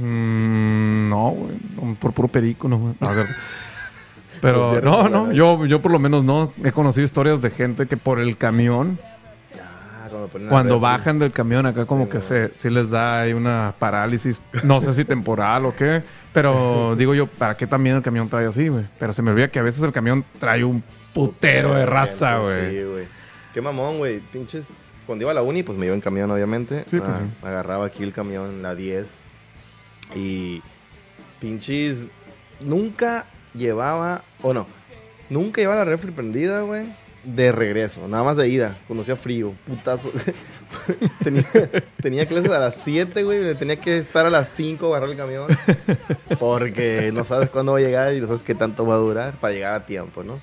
[0.00, 1.94] Mm, no, güey.
[1.96, 2.94] Por puro perico, no, güey.
[3.00, 3.08] No.
[4.40, 6.52] Pero no, no, yo, yo por lo menos no.
[6.64, 8.98] He conocido historias de gente que por el camión,
[9.58, 10.08] Ah,
[10.48, 12.20] cuando bajan del camión acá como Sí, que no.
[12.22, 17.14] se, sí les da ahí una parálisis, no sé si temporal o qué, pero digo
[17.14, 18.84] yo, ¿para qué también el camión trae así, güey?
[18.98, 22.70] Pero se me olvida que a veces el camión trae un putero de raza, güey.
[22.70, 23.04] Sí, güey.
[23.52, 24.20] Qué mamón, güey.
[24.20, 24.66] Pinches.
[25.06, 26.84] Cuando iba a la uni, pues me iba en camión, obviamente.
[26.86, 27.46] Sí, pues Ah, sí.
[27.46, 29.06] Agarraba aquí el camión, la 10.
[30.14, 30.62] Y
[31.40, 32.08] pinches,
[32.60, 34.66] nunca llevaba, o no,
[35.28, 36.86] nunca llevaba la refri prendida, güey.
[37.24, 38.78] De regreso, nada más de ida.
[38.86, 40.12] Conocía frío, putazo.
[42.00, 43.52] tenía, clases a las 7, güey.
[43.56, 45.48] Tenía que estar a las 5 agarrar el camión.
[46.38, 49.34] Porque no sabes cuándo va a llegar y no sabes qué tanto va a durar
[49.40, 50.40] para llegar a tiempo, ¿no?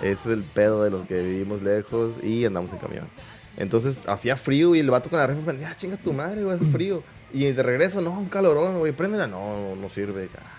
[0.00, 3.08] Ese es el pedo de los que vivimos lejos y andamos en camión.
[3.56, 6.54] Entonces hacía frío y el vato con la refri prendía, ah, chinga tu madre, güey,
[6.54, 7.02] hace frío.
[7.32, 9.26] Y de regreso, no, un calorón, güey, préndela.
[9.26, 10.28] No, no sirve.
[10.38, 10.53] Ah,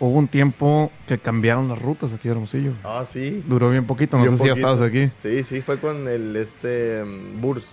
[0.00, 2.72] Hubo un tiempo que cambiaron las rutas aquí de Hermosillo.
[2.84, 3.42] Ah, sí.
[3.46, 5.10] Duró bien poquito, no Bien sé si ya estabas aquí.
[5.16, 7.64] Sí, sí, fue con el este mm, Burs.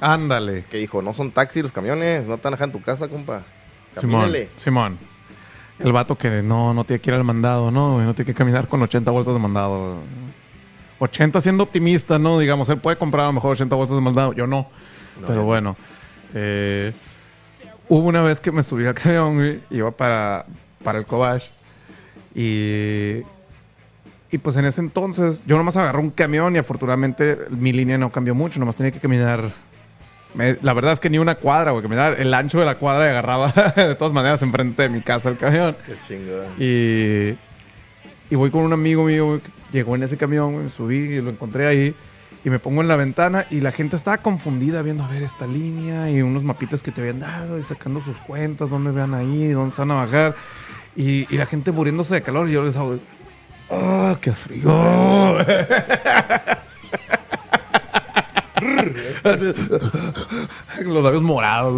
[0.00, 0.64] Ándale.
[0.70, 3.44] Que dijo, no son taxis los camiones, no te dejan en tu casa, compa.
[3.98, 4.48] Simón, Camínale.
[4.56, 4.98] Simón.
[5.78, 8.02] El vato que no, no tiene que ir al mandado, ¿no?
[8.02, 9.98] No tiene que caminar con 80 bolsas de mandado.
[10.98, 12.38] 80 siendo optimista, ¿no?
[12.40, 14.32] Digamos, él puede comprar a lo mejor 80 bolsas de mandado.
[14.32, 14.68] Yo no.
[15.20, 15.76] No, Pero bueno.
[16.34, 16.92] Eh,
[17.88, 20.46] hubo una vez que me subí al camión, güey, iba para,
[20.82, 21.44] para el Cobach.
[22.42, 23.22] Y,
[24.30, 28.12] y pues en ese entonces, yo nomás agarré un camión y afortunadamente mi línea no
[28.12, 28.60] cambió mucho.
[28.60, 29.52] Nomás tenía que caminar.
[30.34, 31.82] me- la verdad es que ni una cuadra, güey.
[31.82, 35.30] Caminar el ancho de la cuadra y agarraba de todas maneras enfrente de mi casa
[35.30, 35.76] el camión.
[35.84, 36.46] Qué chingón.
[36.58, 37.36] Y,
[38.32, 41.30] y voy con un amigo mío, güey, que llegó en ese camión, subí y lo
[41.30, 41.94] encontré ahí.
[42.44, 45.44] Y me pongo en la ventana y la gente estaba confundida viendo a ver esta
[45.46, 49.48] línea y unos mapitas que te habían dado y sacando sus cuentas, dónde vean ahí,
[49.48, 50.36] dónde se van a bajar.
[50.98, 52.98] Y, y la gente muriéndose de calor y yo les hago,
[53.70, 54.68] ¡ah, qué frío!
[60.84, 61.74] Los labios morados.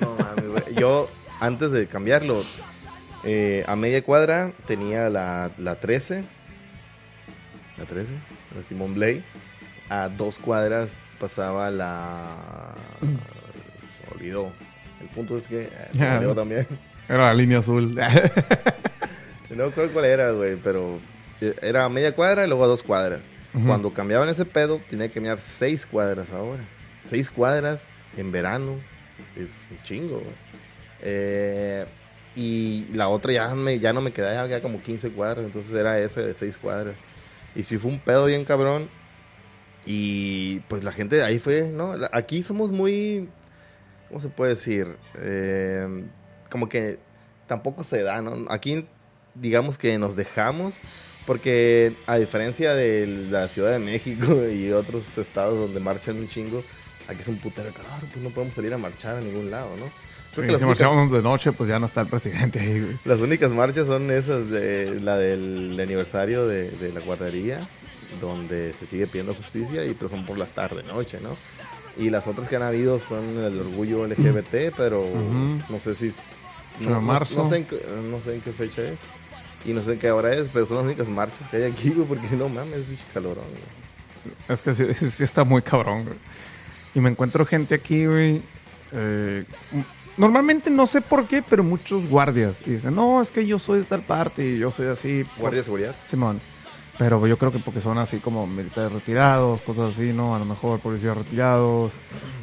[0.00, 0.74] No mames, güey.
[0.76, 2.42] Yo, antes de cambiarlo,
[3.24, 6.24] eh, a media cuadra tenía la, la 13.
[7.76, 8.08] La 13,
[8.56, 9.22] la Simón Blay.
[9.90, 12.74] A dos cuadras pasaba la.
[13.00, 13.06] Se
[14.06, 14.52] me olvidó.
[15.00, 15.64] El punto es que.
[15.64, 16.66] eh, se olvidó también.
[17.08, 17.98] Era la línea azul.
[19.50, 21.00] No me acuerdo cuál era, güey, pero
[21.40, 23.22] eh, era a media cuadra y luego a dos cuadras.
[23.54, 23.66] Ujú.
[23.66, 26.62] Cuando cambiaban ese pedo, tenía que caminar seis cuadras ahora.
[27.06, 27.80] Seis cuadras
[28.16, 28.76] en verano.
[29.34, 30.34] Es un chingo, güey.
[31.00, 31.86] Eh,
[32.36, 35.44] y la otra ya, me, ya no me quedaba, ya como 15 cuadras.
[35.46, 36.94] Entonces era ese de seis cuadras.
[37.56, 38.88] Y sí fue un pedo bien cabrón.
[39.86, 41.94] Y pues la gente ahí fue, ¿no?
[42.12, 43.28] Aquí somos muy.
[44.08, 44.96] ¿Cómo se puede decir?
[45.18, 46.04] Eh,
[46.50, 46.98] como que
[47.46, 48.46] tampoco se da, ¿no?
[48.50, 48.86] Aquí,
[49.34, 50.80] digamos que nos dejamos.
[51.26, 56.62] Porque a diferencia de la Ciudad de México y otros estados donde marchan un chingo,
[57.06, 59.84] aquí es un putero calor, pues no podemos salir a marchar a ningún lado, ¿no?
[60.34, 62.96] Creo que si únicas- marchamos de noche, pues ya no está el presidente ahí, güey.
[63.04, 67.68] las únicas marchas son esas de la del aniversario de, de la guardería,
[68.22, 71.36] donde se sigue pidiendo justicia, y pero son por las tardes, noche, ¿no?
[72.02, 75.60] Y las otras que han habido son el orgullo LGBT, pero Ujú.
[75.68, 76.12] no sé si...
[76.78, 77.42] Pero No, no- marzo.
[77.42, 78.98] no sé en qué, no sé en qué fecha es.
[79.64, 81.90] Y no sé en qué hora es, pero son las únicas marchas que hay aquí,
[81.90, 84.34] güey, porque no mames, es calorón, güey.
[84.48, 86.16] Es que sí, sí está muy cabrón, güey.
[86.94, 88.42] Y me encuentro gente aquí, güey.
[88.92, 89.44] eh,
[90.16, 92.60] normalmente no sé por qué, pero muchos guardias.
[92.66, 95.24] Y dicen, no, es que yo soy de tal parte y yo soy así.
[95.36, 95.96] Guardia de seguridad.
[96.06, 96.40] Simón.
[96.98, 100.34] Pero yo creo que porque son así como militares retirados, cosas así, ¿no?
[100.34, 101.92] A lo mejor policías retirados.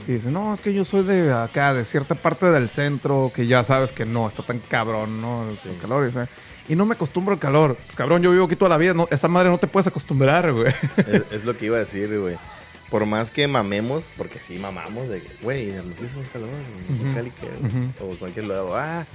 [0.08, 3.48] Y dicen, no, es que yo soy de acá, de cierta parte del centro, que
[3.48, 5.44] ya sabes que no, está tan cabrón, ¿no?
[5.44, 6.28] El, el calor, y, dice,
[6.70, 7.76] y no me acostumbro al calor.
[7.76, 10.54] Pues cabrón, yo vivo aquí toda la vida, no, esa madre no te puedes acostumbrar,
[10.54, 10.74] güey.
[10.98, 12.38] es, es lo que iba a decir, güey.
[12.90, 16.50] Por más que mamemos, porque sí mamamos, de güey, Hermosillo hacemos calor,
[16.88, 17.16] en Ujú.
[17.16, 18.78] Cali, que, o en cualquier lado.
[18.78, 19.06] Ah,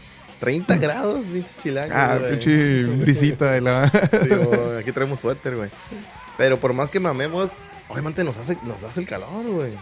[0.41, 1.93] 30 grados, pinches chilangos.
[1.95, 2.31] Ah, güey.
[2.33, 3.91] pinche brisita de la...
[4.11, 5.71] Sí, güey, aquí traemos suéter, güey.
[6.39, 7.51] Pero por más que mamemos,
[7.89, 9.73] obviamente nos hace, nos hace el calor, güey.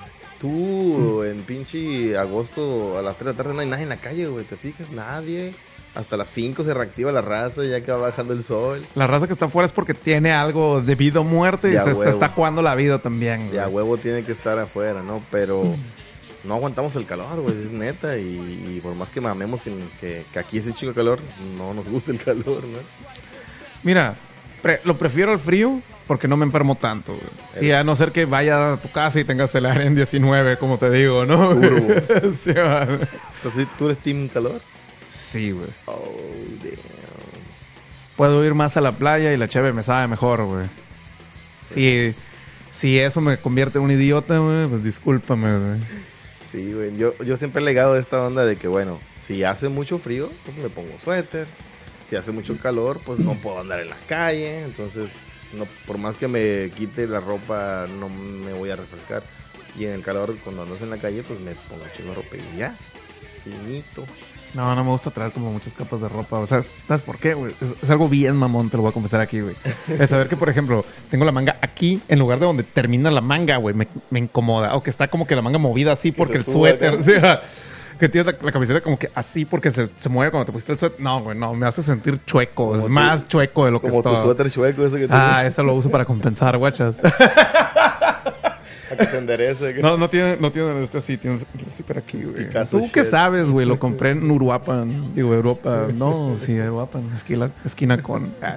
[0.41, 3.97] Tú en pinche agosto a las 3 de la tarde no hay nadie en la
[3.97, 4.45] calle, güey.
[4.45, 4.91] ¿Te fijas?
[4.91, 5.55] Nadie.
[5.95, 8.85] Hasta las 5 se reactiva la raza ya que va bajando el sol.
[8.95, 11.83] La raza que está afuera es porque tiene algo de vida o muerte y Ya
[11.83, 12.05] se huevo.
[12.11, 13.51] está jugando la vida también.
[13.53, 13.85] Ya güey.
[13.85, 15.23] huevo tiene que estar afuera, ¿no?
[15.33, 15.65] Pero
[16.45, 17.63] no aguantamos el calor, güey.
[17.63, 18.17] Es neta.
[18.19, 21.19] Y, y por más que mamemos que, que, que aquí es chingo de calor,
[21.57, 22.79] no nos gusta el calor, ¿no?
[23.83, 24.15] Mira,
[24.63, 27.13] pre- lo prefiero al frío porque no me enfermo tanto.
[27.13, 27.25] güey.
[27.61, 30.57] Sí, a no ser que vaya a tu casa y tengas el aire en 19,
[30.59, 31.55] como te digo, ¿no?
[31.55, 31.89] Turbo.
[32.45, 32.51] sí.
[32.51, 32.89] O sea,
[33.55, 34.61] ¿sí- ¿tú eres team calor?
[35.11, 35.69] Sí, güey.
[35.87, 36.15] Oh,
[36.63, 36.73] damn.
[38.17, 40.67] Puedo ir más a la playa y la cheve me sabe mejor, güey.
[41.73, 42.15] Si,
[42.73, 45.81] si eso me convierte en un idiota, güey, pues discúlpame, güey.
[46.51, 46.97] Sí, güey.
[46.97, 50.57] Yo, yo siempre he legado esta onda de que, bueno, si hace mucho frío, pues
[50.57, 51.47] me pongo suéter.
[52.09, 54.63] Si hace mucho calor, pues no puedo andar en la calle.
[54.63, 55.11] Entonces,
[55.53, 59.23] no, por más que me quite la ropa, no me voy a refrescar.
[59.79, 62.59] Y en el calor, cuando andas en la calle, pues me pongo de ropa y
[62.59, 62.75] ya.
[63.45, 64.07] Finito.
[64.55, 66.39] No, no me gusta traer como muchas capas de ropa.
[66.39, 67.55] O sea, ¿sabes por qué, güey?
[67.61, 69.55] Es, es algo bien mamón, te lo voy a confesar aquí, güey.
[69.89, 73.21] El saber que, por ejemplo, tengo la manga aquí en lugar de donde termina la
[73.21, 74.75] manga, güey, me, me incomoda.
[74.75, 77.03] O que está como que la manga movida así porque el suéter.
[77.03, 77.13] sí,
[77.99, 80.73] que tienes la, la camiseta como que así porque se, se mueve cuando te pusiste
[80.73, 81.01] el suéter.
[81.01, 82.67] No, güey, no, me hace sentir chueco.
[82.69, 85.45] Como es tu- más chueco de lo que Como tu suéter chueco ese que Ah,
[85.45, 86.95] eso lo uso para compensar, guachas.
[88.99, 89.75] Que se enderece.
[89.75, 92.47] que- No, no tiene, no tiene este así, tiene un zipper aquí, güey.
[92.47, 93.67] Picasso ¿Tú qué sabes, güey?
[93.67, 95.15] Lo compré en Uruapan.
[95.15, 95.87] Digo, Europa.
[95.95, 97.11] No, sí, Uruapan.
[97.15, 98.57] Esquina, esquina con ah,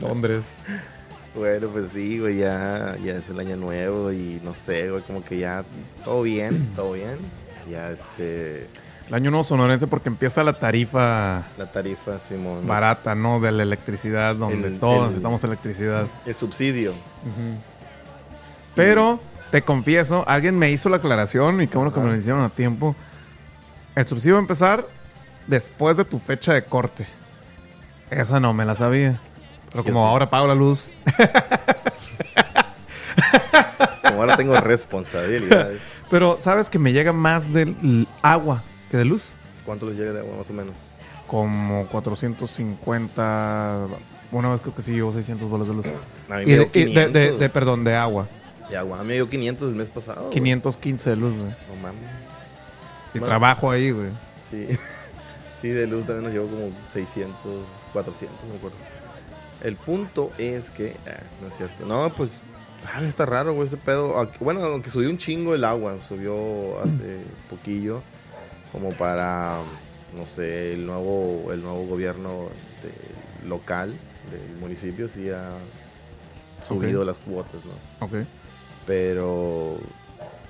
[0.00, 0.42] Londres.
[1.34, 5.22] Bueno, pues sí, güey, ya, ya es el año nuevo y no sé, güey, como
[5.24, 5.64] que ya
[6.04, 7.16] todo bien, todo bien.
[7.68, 8.68] Ya este,
[9.08, 12.66] El año nuevo sonorense porque empieza la tarifa la tarifa, Simón.
[12.66, 13.40] barata, ¿no?
[13.40, 16.06] De la electricidad, donde El- todos el- necesitamos electricidad.
[16.24, 16.92] El subsidio.
[18.74, 19.20] Pero,
[19.54, 22.48] te confieso, alguien me hizo la aclaración y qué bueno que me lo hicieron a
[22.48, 22.96] tiempo.
[23.94, 24.84] El subsidio va a empezar
[25.46, 27.06] después de tu fecha de corte.
[28.10, 29.20] Esa no me la sabía.
[29.70, 30.90] Pero como ahora pago la luz.
[34.02, 35.80] Como ahora tengo responsabilidades.
[36.10, 39.30] Pero, ¿sabes que me llega más del agua que de luz?
[39.64, 40.74] ¿Cuánto les llega de agua más o menos?
[41.28, 43.78] Como 450.
[44.32, 45.86] Una vez creo que sí llevo 600 bolas de luz.
[46.28, 48.26] A mí Y me de, dio y de- de- 500 de- perdón, de agua.
[48.68, 49.02] De agua.
[49.04, 50.20] Me dio 500 el mes pasado.
[50.22, 50.32] güey.
[50.34, 51.50] 515 de luz, güey.
[51.50, 52.02] No mames.
[53.14, 54.10] Y trabajo ahí, güey.
[54.50, 54.66] Sí.
[55.60, 57.36] sí, de luz también nos llevó como 600,
[57.92, 58.76] 400, no me acuerdo.
[59.62, 61.86] El punto es que, ah, no es cierto.
[61.86, 62.32] No, pues,
[62.80, 63.08] ¿sabes?
[63.08, 64.28] Está raro, güey, este pedo.
[64.40, 68.02] Bueno, aunque subió un chingo el agua, subió hace poquillo,
[68.72, 69.60] como para,
[70.16, 72.48] no sé, el nuevo, el nuevo gobierno
[72.82, 73.94] de- local
[74.30, 75.50] del municipio sí ha
[76.66, 78.06] subido las cuotas, ¿no?
[78.06, 78.12] Ok.
[78.86, 79.78] Pero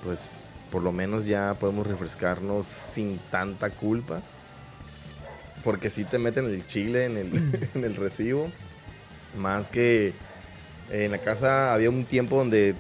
[0.03, 4.21] pues por lo menos ya podemos refrescarnos sin tanta culpa.
[5.63, 8.51] Porque si te meten el chile en el, en el recibo.
[9.37, 10.13] Más que
[10.91, 12.75] en la casa había un tiempo donde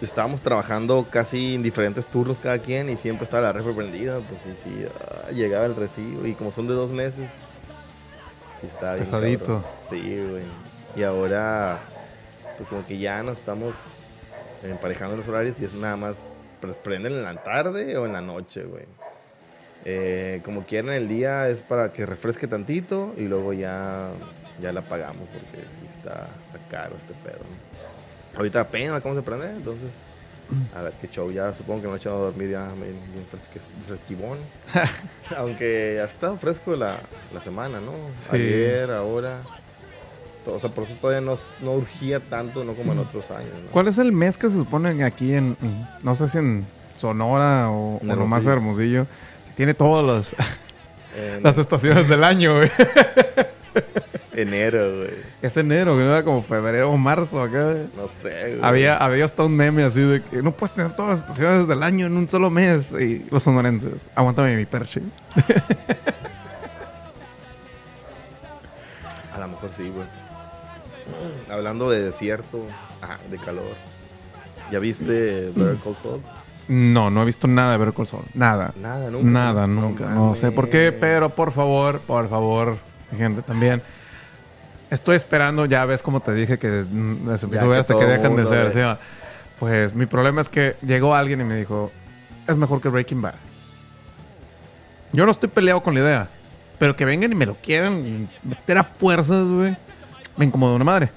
[0.00, 4.20] estábamos trabajando casi en diferentes turnos cada quien y siempre estaba la refri prendida.
[4.20, 7.30] Pues sí, sí, ah, llegaba el recibo y como son de dos meses,
[8.60, 9.06] sí está bien.
[9.06, 9.44] Pesadito.
[9.44, 9.64] cabrón.
[9.88, 10.44] Sí, güey.
[10.96, 11.80] Y ahora,
[12.56, 13.74] pues como que ya nos estamos
[14.70, 18.20] emparejando los horarios y es nada más pre- prenden en la tarde o en la
[18.20, 18.84] noche, güey.
[19.84, 24.08] Eh, como quieran el día es para que refresque tantito y luego ya,
[24.60, 27.40] ya la pagamos porque sí está, está caro este pedo.
[27.40, 28.38] ¿no?
[28.38, 29.90] Ahorita apenas cómo se prende, entonces
[30.74, 31.30] a ver qué show.
[31.30, 34.38] Ya supongo que no he echado a dormir ya bien, bien fresque- fresquibón.
[35.36, 37.00] Aunque ha estado fresco la,
[37.34, 37.92] la semana, ¿no?
[38.18, 38.36] Sí.
[38.36, 39.40] Ayer, ahora.
[40.46, 43.50] O sea, por eso todavía no, no urgía tanto, no como en otros años.
[43.64, 43.70] ¿no?
[43.70, 45.56] ¿Cuál es el mes que se supone aquí en,
[46.02, 48.52] no sé si en Sonora o, o nomás Hermosillo.
[48.52, 49.06] Hermosillo,
[49.46, 50.34] que tiene todas las,
[51.42, 52.70] las estaciones del año, güey?
[54.34, 55.10] enero, güey.
[55.42, 57.64] Es enero, güey, era como febrero o marzo acá.
[57.64, 57.86] güey.
[57.96, 58.60] No sé, güey.
[58.62, 61.82] Había, había hasta un meme así de que no puedes tener todas las estaciones del
[61.82, 62.92] año en un solo mes.
[62.92, 65.00] Y los sonorenses, aguántame mi perche.
[69.34, 70.06] A lo mejor sí, güey.
[71.50, 72.64] Hablando de desierto,
[73.02, 73.74] ah, de calor.
[74.70, 76.20] ¿Ya viste Better Call Saul?
[76.68, 78.24] No, no he visto nada de Better Call Saul.
[78.34, 78.72] Nada.
[78.80, 79.30] Nada, nunca.
[79.30, 80.06] Nada, nunca.
[80.06, 82.78] No, sé por qué, pero por favor, por favor,
[83.16, 83.82] gente, también.
[84.90, 88.36] Estoy esperando, ya ves como te dije que empiezo a ver hasta que el dejen
[88.36, 88.98] de ser.
[89.58, 91.90] Pues mi problema es que llegó alguien y me dijo,
[92.46, 93.34] es mejor que Breaking Bad.
[95.12, 96.28] Yo no estoy peleado con la idea,
[96.78, 99.76] pero que vengan y me lo quieran meter a fuerzas, güey,
[100.36, 101.10] me incomoda una madre.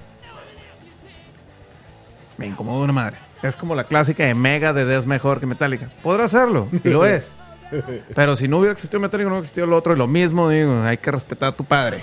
[2.38, 3.18] Me incomoda una madre.
[3.42, 5.90] Es como la clásica de Mega de es mejor que Metallica.
[6.04, 7.32] Podrá hacerlo, y lo es.
[8.16, 9.94] Pero si no hubiera existido Metallica, no hubiera existido lo otro.
[9.94, 12.02] Y lo mismo, digo, hay que respetar a tu padre.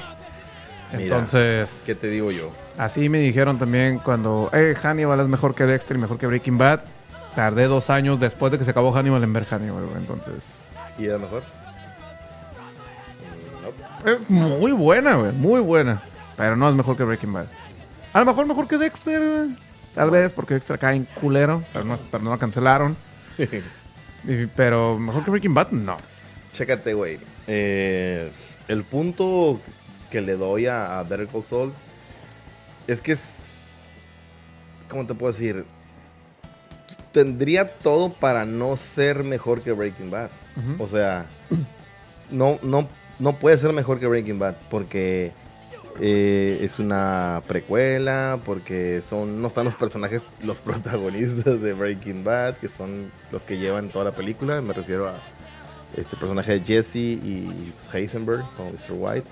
[0.92, 1.04] Mira.
[1.04, 2.50] Entonces, ¿Qué te digo yo?
[2.78, 6.58] así me dijeron también cuando, eh, Hannibal es mejor que Dexter y mejor que Breaking
[6.58, 6.80] Bad.
[7.34, 9.84] Tardé dos años después de que se acabó Hannibal en ver Hannibal.
[9.96, 10.44] Entonces,
[10.98, 11.42] ¿Y era mejor?
[14.04, 14.12] No.
[14.12, 15.32] es muy buena, güey.
[15.32, 16.02] Muy buena.
[16.36, 17.46] Pero no es mejor que Breaking Bad.
[18.12, 19.56] A lo mejor mejor que Dexter, güey.
[19.94, 22.96] Tal vez porque Dexter cae en culero, pero no, pero no la cancelaron.
[24.26, 25.96] Y- pero mejor que Breaking Bad, no.
[26.52, 27.18] Chécate, güey.
[27.46, 28.32] Eh,
[28.68, 29.60] el punto
[30.10, 31.72] que le doy a, a Better Call Saul
[32.86, 33.34] es que es.
[34.88, 35.66] ¿Cómo te puedo decir?
[37.12, 40.30] Tendría todo para no ser mejor que Breaking Bad.
[40.78, 41.26] O sea,
[42.30, 45.32] no, no, no puede ser mejor que Breaking Bad porque
[46.00, 52.56] eh, es una precuela, porque son no están los personajes, los protagonistas de Breaking Bad,
[52.56, 54.60] que son los que llevan toda la película.
[54.60, 55.14] Me refiero a
[55.96, 58.92] este personaje de Jesse y pues, Heisenberg, como Mr.
[58.92, 59.28] White.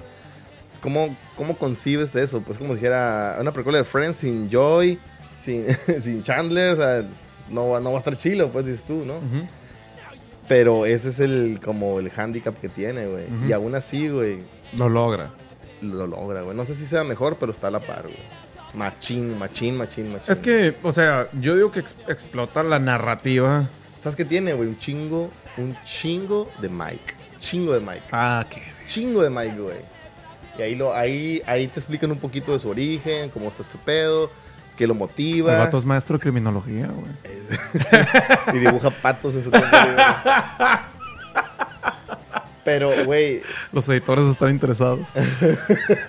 [0.80, 2.40] ¿Cómo, ¿Cómo concibes eso?
[2.40, 4.98] Pues como dijera una precuela de Friends sin Joy,
[5.40, 5.64] sin,
[6.02, 7.04] sin Chandler, o sea,
[7.50, 9.16] no, va- no va a estar chilo, pues dices tú, ¿no?
[9.18, 9.46] Ujú.
[10.48, 13.24] Pero ese es el como el handicap que tiene, güey.
[13.26, 13.46] Ujú.
[13.48, 14.38] Y aún así, güey,
[14.76, 15.30] Lo logra.
[15.82, 16.56] Lo logra, güey.
[16.56, 18.16] No sé si sea mejor, pero está a la par, güey.
[18.74, 20.32] Machín, machín, machín, machín.
[20.32, 23.68] Es que, o sea, yo digo que ex- explota la narrativa.
[24.02, 24.68] ¿Sabes qué tiene, güey?
[24.68, 27.14] Un chingo, un chingo de Mike.
[27.38, 28.02] Chingo de Mike.
[28.12, 28.62] Ah, qué.
[28.86, 29.76] Chingo de Mike, güey.
[30.58, 33.78] Y ahí, lo, ahí, ahí te explican un poquito de su origen, cómo está este
[33.84, 34.30] pedo,
[34.76, 35.56] qué lo El motiva.
[35.58, 37.12] vato es maestro de criminología, güey.
[38.56, 39.68] y dibuja patos en su tiempo.
[42.64, 43.42] Pero, güey,
[43.72, 45.08] Los editores están interesados.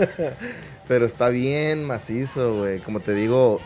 [0.88, 2.80] pero está bien macizo, güey.
[2.80, 3.60] Como te digo,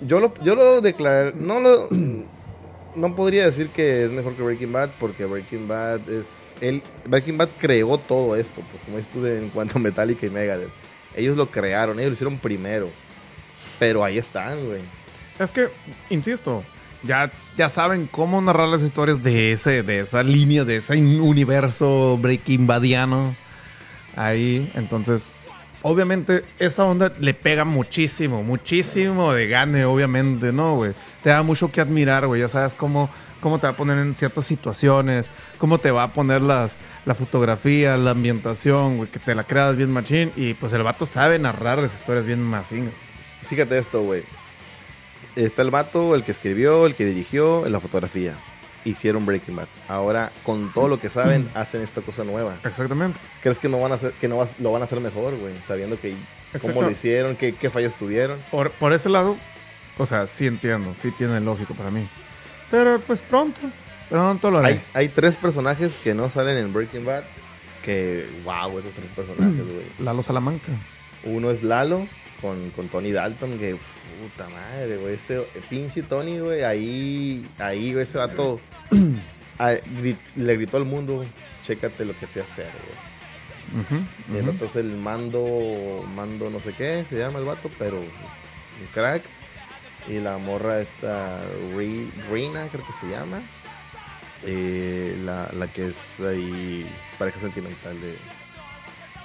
[0.00, 1.88] yo lo, yo lo declaré, no lo,
[2.94, 7.36] no podría decir que es mejor que Breaking Bad porque Breaking Bad es, él, Breaking
[7.36, 10.70] Bad creó todo esto, pues, como estuve en cuanto a Metallica y Megadeth.
[11.14, 12.88] Ellos lo crearon, ellos lo hicieron primero.
[13.78, 14.80] Pero ahí están, güey.
[15.38, 15.68] Es que,
[16.10, 16.62] insisto,
[17.06, 22.18] ya, ya saben cómo narrar las historias de ese, de esa línea, de ese universo
[22.20, 23.34] Breaking Badiano.
[24.14, 25.28] Ahí, entonces,
[25.82, 30.94] obviamente, esa onda le pega muchísimo, muchísimo de gane, obviamente, ¿no, güey?
[31.22, 32.40] Te da mucho que admirar, güey.
[32.40, 35.28] Ya sabes cómo, cómo te va a poner en ciertas situaciones,
[35.58, 39.76] cómo te va a poner las, la fotografía, la ambientación, güey, que te la creas
[39.76, 40.32] bien machín.
[40.36, 42.90] Y pues el vato sabe narrar las historias bien machín.
[43.42, 44.24] Fíjate esto, güey.
[45.36, 48.34] Está el vato, el que escribió, el que dirigió, en la fotografía.
[48.84, 49.66] Hicieron Breaking Bad.
[49.88, 52.54] Ahora, con todo lo que saben, hacen esta cosa nueva.
[52.64, 53.20] Exactamente.
[53.42, 55.54] ¿Crees que no van a hacer, que no vas- lo van a hacer mejor, güey?
[55.60, 56.14] Sabiendo que
[56.60, 58.38] cómo lo hicieron, qué, qué fallos tuvieron.
[58.50, 59.36] Por, por ese lado,
[59.98, 62.08] o sea, sí entiendo, sí tiene lógico para mí.
[62.70, 63.60] Pero pues pronto,
[64.08, 64.68] pronto lo haré.
[64.68, 67.24] Hay, hay tres personajes que no salen en Breaking Bad.
[67.84, 69.84] Que, wow, esos tres personajes, güey.
[70.00, 70.72] Lalo Salamanca.
[71.24, 72.06] Uno es Lalo
[72.40, 73.76] con, con Tony Dalton, que
[74.22, 75.14] puta madre, güey.
[75.14, 78.60] Ese pinche Tony, güey, ahí, ahí, güey, ese vato
[79.58, 79.74] a-
[80.36, 81.24] le gritó al mundo,
[81.64, 83.06] chécate lo que sé hacer, güey.
[84.32, 84.54] Y el ujú.
[84.56, 88.86] otro es el mando, mando no sé qué, se llama el vato, pero es un
[88.94, 89.22] crack.
[90.08, 91.40] Y la morra esta,
[91.74, 93.40] Ri- Rina, creo que se llama.
[94.44, 96.86] Eh, la, la que es ahí
[97.18, 98.14] pareja sentimental de,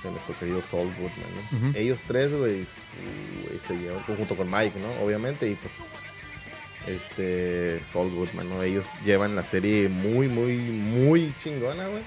[0.04, 1.58] de nuestro querido Saul Goodman, ¿no?
[1.70, 1.78] Ujú.
[1.78, 2.66] Ellos tres, güey,
[3.66, 5.04] se llevan junto con Mike, ¿no?
[5.06, 5.74] Obviamente, y pues
[6.88, 8.64] este Saul Goodman, ¿no?
[8.64, 12.04] Ellos llevan la serie muy, muy, muy chingona, güey.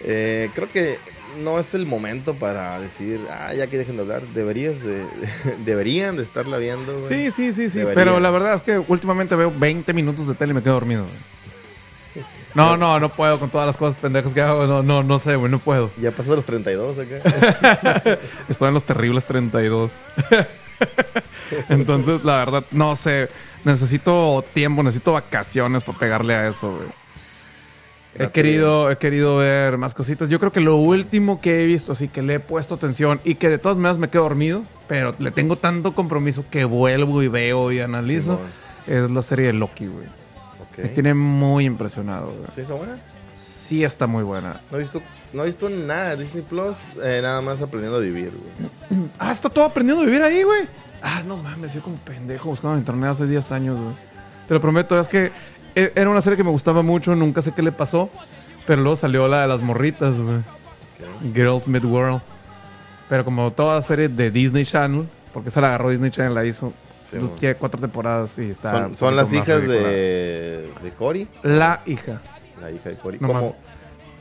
[0.00, 0.98] Eh, creo que
[1.42, 5.04] no es el momento para decir, ah, ya que dejen de hablar, deberías de,
[5.64, 7.06] deberían de estarla viendo, güey.
[7.06, 7.82] Sí, sí, sí, sí.
[7.94, 11.04] Pero la verdad es que últimamente veo 20 minutos de tele y me quedo dormido.
[11.04, 11.37] güey.
[12.54, 14.66] No, no, no puedo con todas las cosas pendejas que hago.
[14.66, 15.90] No, no, no sé, güey, no puedo.
[16.00, 18.18] Ya pasó los 32 acá.
[18.48, 19.90] Estoy en los terribles 32.
[21.68, 23.28] Entonces, la verdad, no sé.
[23.64, 26.88] Necesito tiempo, necesito vacaciones para pegarle a eso, güey.
[28.18, 30.28] He querido, he querido ver más cositas.
[30.28, 33.36] Yo creo que lo último que he visto, así que le he puesto atención y
[33.36, 37.28] que de todas maneras me quedo dormido, pero le tengo tanto compromiso que vuelvo y
[37.28, 38.40] veo y analizo,
[38.88, 40.06] es la serie de Loki, güey.
[40.78, 40.84] Ok.
[40.84, 42.46] Me tiene muy impresionado, güey.
[42.54, 42.96] ¿Sí está buena?
[43.34, 44.60] Sí está muy buena.
[44.70, 45.02] No he visto,
[45.32, 48.70] no he visto nada de Disney Plus, eh, nada más aprendiendo a vivir, güey.
[49.18, 50.62] Ah, está todo aprendiendo a vivir ahí, güey.
[51.02, 53.94] Ah, no mames, yo como pendejo buscando en internet hace 10 años, güey.
[54.48, 55.30] Te lo prometo, es que
[55.74, 58.08] e- era una serie que me gustaba mucho, nunca sé qué le pasó.
[58.66, 60.38] Pero luego salió la de las morritas, güey.
[61.34, 62.20] Girls Mid World.
[63.08, 66.72] Pero como toda serie de Disney Channel, porque se la agarró Disney Channel, la hizo.
[67.10, 68.90] Sí, tiene cuatro temporadas y está.
[68.94, 72.20] Son, las hijas de, de Cory, La hija.
[72.60, 73.18] la hija de Cory.
[73.20, 73.52] No Como más.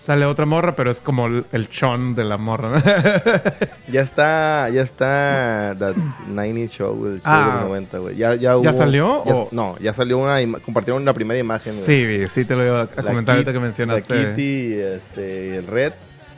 [0.02, 2.82] Sale otra morra, pero es como el, el chon de la morra.
[3.92, 5.96] ya está, ya está That
[6.30, 7.48] 90 Show, el show Ah.
[7.56, 8.16] de los 90, güey.
[8.16, 12.26] Ya, ya, ¿Ya salió ya- o- No, ya salió una, compartieron la primera imagen, sí,
[12.30, 14.16] sí te lo iba a La comentar ahorita que mencionaste.
[14.16, 15.94] La Kitty este, y el Red.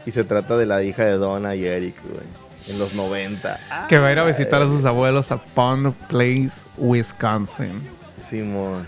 [0.06, 2.24] Y se trata de la hija de Donna y Eric, güey.
[2.70, 3.88] En los 90.
[3.88, 7.82] Que va a ir a visitar a sus abuelos a Pond Place, Wisconsin.
[8.30, 8.86] Simón.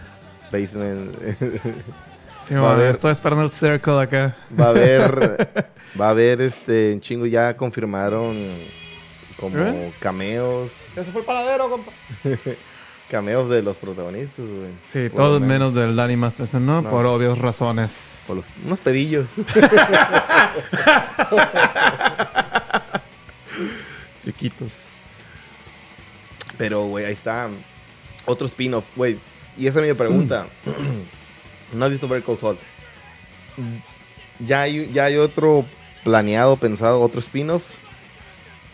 [0.52, 1.16] Basement.
[2.48, 4.36] Sí, Va a haber- estoy esperando el circle acá.
[4.60, 5.68] va a haber.
[6.00, 6.92] Va a haber este.
[6.92, 8.36] En chingo ya confirmaron.
[9.40, 9.94] Como ¿Eh?
[10.00, 10.72] cameos.
[10.96, 11.92] Ya se fue el paradero, compa.
[13.12, 14.72] Cameos de los protagonistas, güey.
[14.86, 16.82] Sí, Por todo lo menos del Danny Masterson, ¿no?
[16.82, 16.90] No.
[16.90, 18.24] Por obvias razones.
[18.26, 19.28] Por los, unos pedillos.
[24.32, 24.94] Chiquitos.
[26.58, 27.50] Pero, güey, ahí está.
[28.26, 29.18] Otro spin-off, güey.
[29.58, 30.48] Y esa es mi pregunta.
[31.74, 32.58] ¿No has visto Better Call Saul?
[34.40, 35.66] ya hay, ya hay otro
[36.04, 37.68] planeado, pensado, otro spin-off.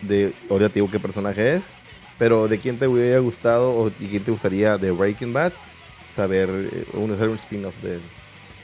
[0.02, 1.62] De, ahorita te digo qué personaje es.
[2.18, 5.52] Pero de quién te hubiera gustado o de quién te gustaría de Breaking Bad
[6.14, 8.02] saber eh, un, hacer un spin-off de él.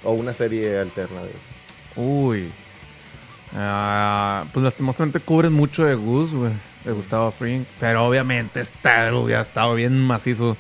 [0.03, 2.01] O una serie alterna de eso.
[2.01, 2.51] Uy.
[3.55, 6.53] Ah, pues lastimosamente cubren mucho de Gus, güey.
[6.85, 7.65] De Gustavo Fring.
[7.79, 10.57] Pero obviamente está, hubiera estado bien macizo.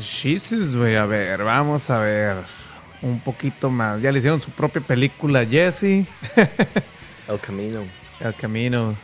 [0.00, 0.96] Jesus, güey.
[0.96, 2.36] A ver, vamos a ver.
[3.02, 4.00] Un poquito más.
[4.00, 6.06] Ya le hicieron su propia película Jesse.
[7.28, 7.82] El Camino.
[8.20, 8.96] El Camino.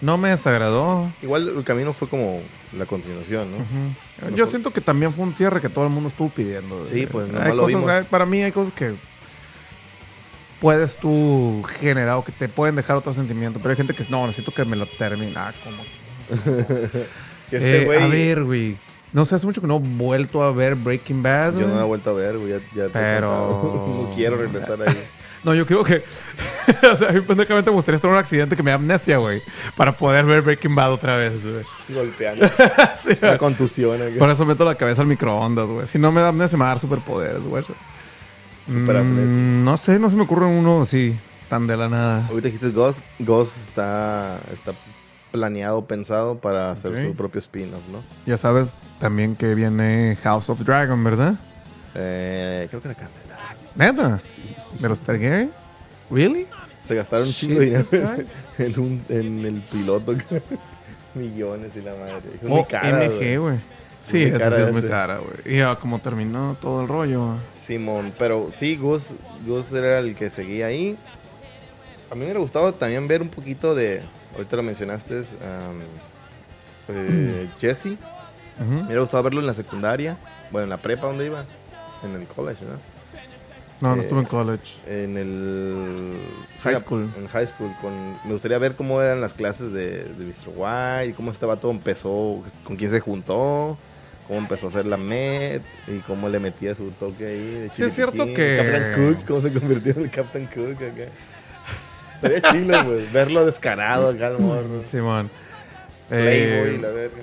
[0.00, 1.12] No me desagradó.
[1.20, 2.40] Igual el Camino fue como
[2.72, 3.56] la continuación, ¿no?
[3.58, 4.30] Ujú.
[4.30, 6.86] No Yo siento que también fue un cierre que todo el mundo estuvo pidiendo.
[6.86, 8.06] Sí, pues, nomás lo cosas, vimos.
[8.06, 8.94] Para mí hay cosas que
[10.60, 13.58] puedes tú generar o que te pueden dejar otro sentimiento.
[13.60, 15.32] Pero hay gente que no, necesito que me lo termine.
[15.36, 15.82] Ah, ¿cómo?
[17.50, 18.02] Que este Eh, güey.
[18.02, 18.76] a ver, güey.
[19.12, 21.58] No sé, hace mucho que no he vuelto a ver Breaking Bad.
[21.58, 22.50] yo no la he vuelto a ver, güey.
[22.50, 24.96] Ya, ya Pero- no quiero regresar ahí.
[25.42, 26.04] No, yo creo que.
[26.92, 29.16] o sea, a mí pendejamente me gustaría estar en un accidente que me da amnesia,
[29.16, 29.40] güey.
[29.74, 31.64] Para poder ver Breaking Bad otra vez, güey.
[31.88, 32.46] Golpeando.
[32.94, 34.02] Sí, Una contusión.
[34.02, 34.18] acá.
[34.18, 35.86] Por eso meto la cabeza al microondas, güey.
[35.86, 37.64] Si no me da amnesia, me va a dar superpoderes, güey.
[38.70, 41.16] Super Mm, no sé, no se me ocurre uno así,
[41.48, 42.26] tan de la nada.
[42.28, 43.00] Ahorita dijiste Ghost.
[43.18, 44.72] Ghost está, está
[45.30, 48.02] planeado, pensado para hacer su propio spin-off, ¿no?
[48.26, 51.34] Ya sabes también que viene House of Dragon, ¿verdad?
[51.94, 53.56] Eh, creo que la cancelaron.
[53.74, 54.20] ¿Neta?
[54.78, 55.50] ¿De los Targaryen?
[56.10, 56.46] ¿Really?
[56.86, 57.86] Se gastaron un chingo de dinero
[58.58, 60.14] en, un, en el piloto.
[61.14, 62.22] Millones y la madre.
[62.36, 63.58] Es muy O cara, MG, güey.
[64.02, 64.88] Sí, esa cara sí es muy ese.
[64.88, 65.54] cara, güey.
[65.54, 67.34] Y ya como terminó todo el rollo.
[67.58, 69.08] Simón, pero sí, Gus,
[69.46, 70.96] Gus era el que seguía ahí.
[72.10, 74.02] A mí me hubiera gustado también ver un poquito de,
[74.34, 75.80] ahorita lo mencionaste, um,
[76.88, 77.96] eh, Jesse.
[78.58, 80.18] Me hubiera gustado verlo en la secundaria,
[80.50, 81.44] bueno, en la prepa donde iba,
[82.02, 82.78] en el college, ¿no?
[83.80, 84.74] No, no Eh, estuve en college.
[84.86, 86.20] En el
[86.62, 87.10] High sí, school.
[87.16, 87.74] En high school.
[87.80, 90.50] Con, me gustaría ver cómo eran las clases de, de Mr.
[90.54, 93.78] White, cómo este vato empezó, con quién se juntó,
[94.30, 97.38] cómo empezó a hacer la med y cómo le metía su toque ahí.
[97.62, 101.10] De Sí, es cierto que- Captain Cook, cómo se convirtió en el Captain Cook acá.
[102.14, 103.06] Estaría chilo, güey.
[103.12, 104.84] Verlo descarado acá al morro.
[104.84, 105.28] Simón.
[106.08, 107.16] Playboy, Eh, la verga.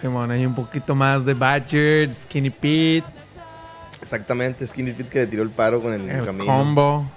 [0.00, 3.04] Simón, hay un poquito más de Badger, Skinny Pete,
[4.02, 6.46] Exactamente, Skinny Pete que le tiró el paro con el, el camino.
[6.46, 7.08] combo.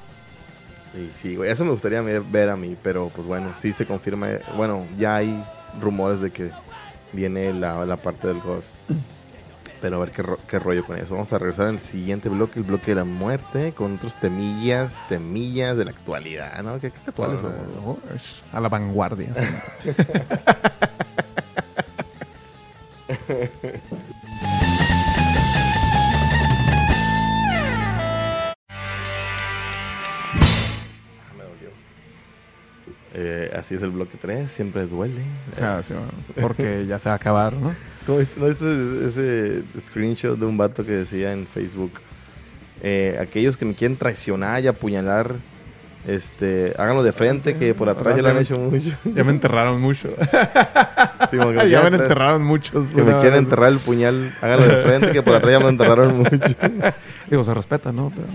[0.95, 3.85] Y sí, güey, eso me gustaría ver ver a mí, pero pues bueno, sí se
[3.85, 4.27] confirma.
[4.55, 5.43] Bueno, ya hay
[5.81, 6.51] rumores de que
[7.13, 8.69] viene la, la parte del Ghost.
[9.83, 11.13] Pero a ver qué, ro- qué rollo con eso.
[11.13, 15.75] Vamos a regresar al siguiente bloque, el bloque de la muerte, con otros temillas, temillas
[15.75, 16.79] de la actualidad, ¿no?
[16.79, 17.41] ¿Qué, qué actuales?
[17.85, 17.99] Oh,
[18.53, 19.33] A la vanguardia.
[31.37, 31.69] Me dolió.
[33.13, 35.21] Eh, así es el bloque 3, siempre duele.
[35.61, 35.81] Ah,
[36.41, 37.75] Porque ya se va a acabar, ¿no?
[38.05, 41.91] ¿Cómo viste- ¿No viste ese screenshot de un vato que decía en Facebook?
[42.85, 45.35] eh, aquellos que me quieren traicionar y apuñalar,
[46.05, 48.89] este, háganlo de frente, que por atrás ya lo han hecho mucho.
[49.05, 50.09] Ya me enterraron mucho.
[51.31, 52.89] Sí, como que ya me te- enterraron muchos.
[52.89, 56.17] Que me quieren enterrar el puñal, háganlo de frente, que por atrás ya me enterraron
[56.17, 56.29] mucho.
[57.29, 58.11] Digo, se respeta, ¿no?
[58.13, 58.27] Pero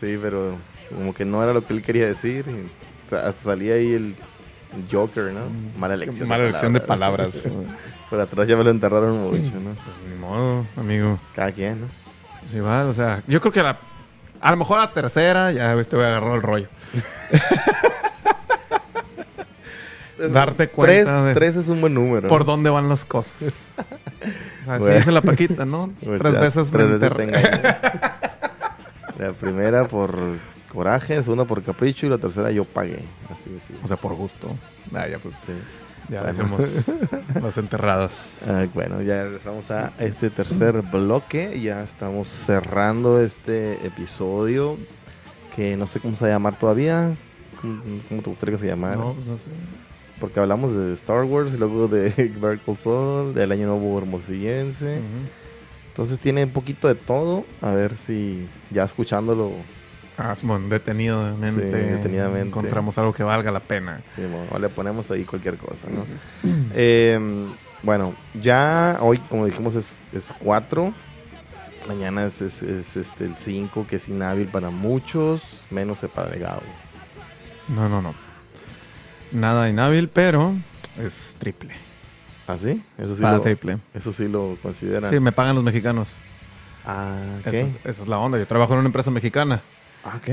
[0.00, 0.56] Sí, pero
[0.94, 2.44] como que no era lo que él quería decir.
[2.48, 4.14] y, hasta salía ahí el
[4.90, 5.40] Joker, ¿no?
[5.78, 6.28] Mala elección.
[6.28, 7.46] Mala elección de palabras.
[8.10, 9.74] por atrás ya me lo enterraron mucho, ¿no?
[9.74, 11.18] Pues ni modo, amigo.
[11.34, 11.86] Cada quien, ¿no?
[12.40, 13.78] Pues igual, o sea, yo creo que la,
[14.40, 16.68] a lo mejor la tercera ya este voy a agarrar el rollo.
[20.18, 22.28] Darte cuenta Tres, de- tres es un buen número.
[22.28, 23.74] Por dónde van las cosas.
[24.66, 24.96] Así Bueno.
[24.96, 25.92] dice la Paquita, ¿no?
[26.04, 27.26] Pues tres ya, veces tres me veces te.
[29.22, 30.14] La primera por
[30.70, 33.00] coraje, la segunda por capricho y la tercera yo pagué.
[33.30, 33.50] Así.
[33.82, 34.48] O sea, por gusto.
[34.94, 35.52] Ah, ya pues, Sí.
[36.08, 36.56] ya Bueno.
[37.56, 38.38] enterradas.
[38.46, 41.60] Ah, bueno, ya regresamos a este tercer bloque.
[41.60, 44.78] Ya estamos cerrando este episodio
[45.54, 47.14] que no sé cómo se va a llamar todavía.
[47.60, 48.96] ¿Cómo, cómo te gustaría que se llamara?
[48.96, 49.50] No, pues no sé.
[50.18, 55.00] Porque hablamos de Star Wars y luego de Better Call Saul, del Año Nuevo Hermosillense.
[55.88, 57.44] Entonces tiene un poquito de todo.
[57.62, 59.50] A ver si ya escuchándolo,
[60.18, 61.62] Ah, Simón, detenidamente.
[61.70, 62.48] Sí, detenidamente.
[62.48, 64.00] Encontramos algo que valga la pena.
[64.06, 66.04] sí, mo- le ponemos ahí cualquier cosa, ¿no?
[66.74, 67.18] Eh,
[67.82, 70.92] bueno, ya hoy, como dijimos, es, es 4.
[71.88, 76.62] Mañana es, es- es, este, el 5, que es inhábil para muchos, menos para Gabo.
[77.68, 78.14] No, no, no.
[79.32, 80.54] Nada inhábil, pero
[80.98, 81.72] es triple.
[82.46, 82.82] ¿Ah, sí?
[82.98, 83.78] Eso sí, Para lo, triple.
[83.94, 85.10] eso sí lo consideran.
[85.12, 86.08] Sí, me pagan los mexicanos.
[86.84, 87.60] Ah, Esa ¿qué?
[87.60, 88.38] es, esa es la onda.
[88.38, 89.62] Yo trabajo en una empresa mexicana.
[90.04, 90.28] Ok.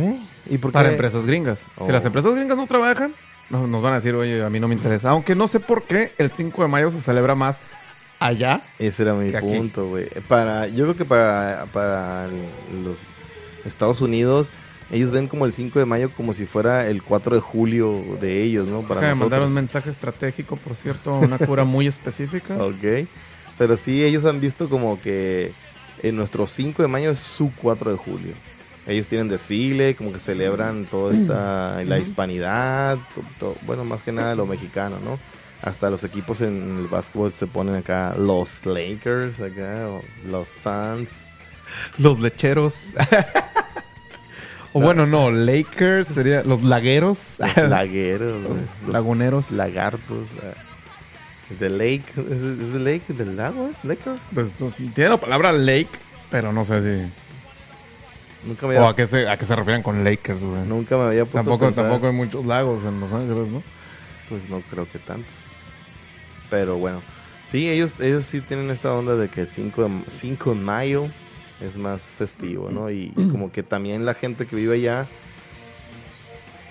[0.49, 0.73] ¿Y por qué?
[0.73, 1.65] para empresas gringas.
[1.77, 1.85] Oh.
[1.85, 3.13] Si las empresas gringas no trabajan,
[3.49, 5.09] no- nos van a decir, oye, a mí no me interesa.
[5.09, 7.59] Aunque no sé por qué el 5 de mayo se celebra más
[8.19, 8.61] allá.
[8.79, 10.07] Ese era mi punto, güey.
[10.27, 12.27] Para, yo creo que para, para
[12.83, 12.97] los
[13.65, 14.49] Estados Unidos,
[14.89, 18.43] ellos ven como el 5 de mayo como si fuera el 4 de julio de
[18.43, 18.81] ellos, ¿no?
[18.83, 22.55] Para mandar un mensaje estratégico, por cierto, una cura muy específica.
[22.63, 23.07] Ok.
[23.57, 25.51] Pero sí, ellos han visto como que
[26.03, 28.33] en nuestro 5 de mayo es su 4 de julio.
[28.87, 32.97] Ellos tienen desfile, como que celebran toda esta, la hispanidad,
[33.65, 35.19] bueno, más que nada lo mexicano, ¿no?
[35.61, 41.17] Hasta los equipos en el básquetbol se ponen acá los Lakers, acá, o los Suns.
[41.97, 42.91] Los lecheros.
[44.73, 47.35] o bueno, no, Lakers sería los lagueros.
[47.39, 49.51] Los lagueros, güey, los Laguneros.
[49.51, 50.29] lagartos.
[50.41, 50.63] ah.
[51.59, 53.69] The lake, ¿es, es the lake del lago?
[53.69, 54.15] ¿Es Laker?
[54.33, 55.89] Pues, pues, tiene la palabra lake,
[56.29, 57.11] pero no sé si.
[58.47, 60.61] Nunca me O a qué se, a qué se refieren con Lakers, güey.
[60.65, 61.85] nunca me había puesto a tampoco, pensar.
[61.85, 63.61] tampoco hay muchos lagos en Los Ángeles, ¿no?
[64.29, 65.33] Pues no creo que tantos.
[66.49, 67.01] Pero bueno,
[67.45, 71.07] sí, ellos, ellos sí tienen esta onda de que el 5 de, 5 de mayo
[71.59, 72.89] es más festivo, ¿no?
[72.89, 75.05] Y, y como que también la gente que vive allá,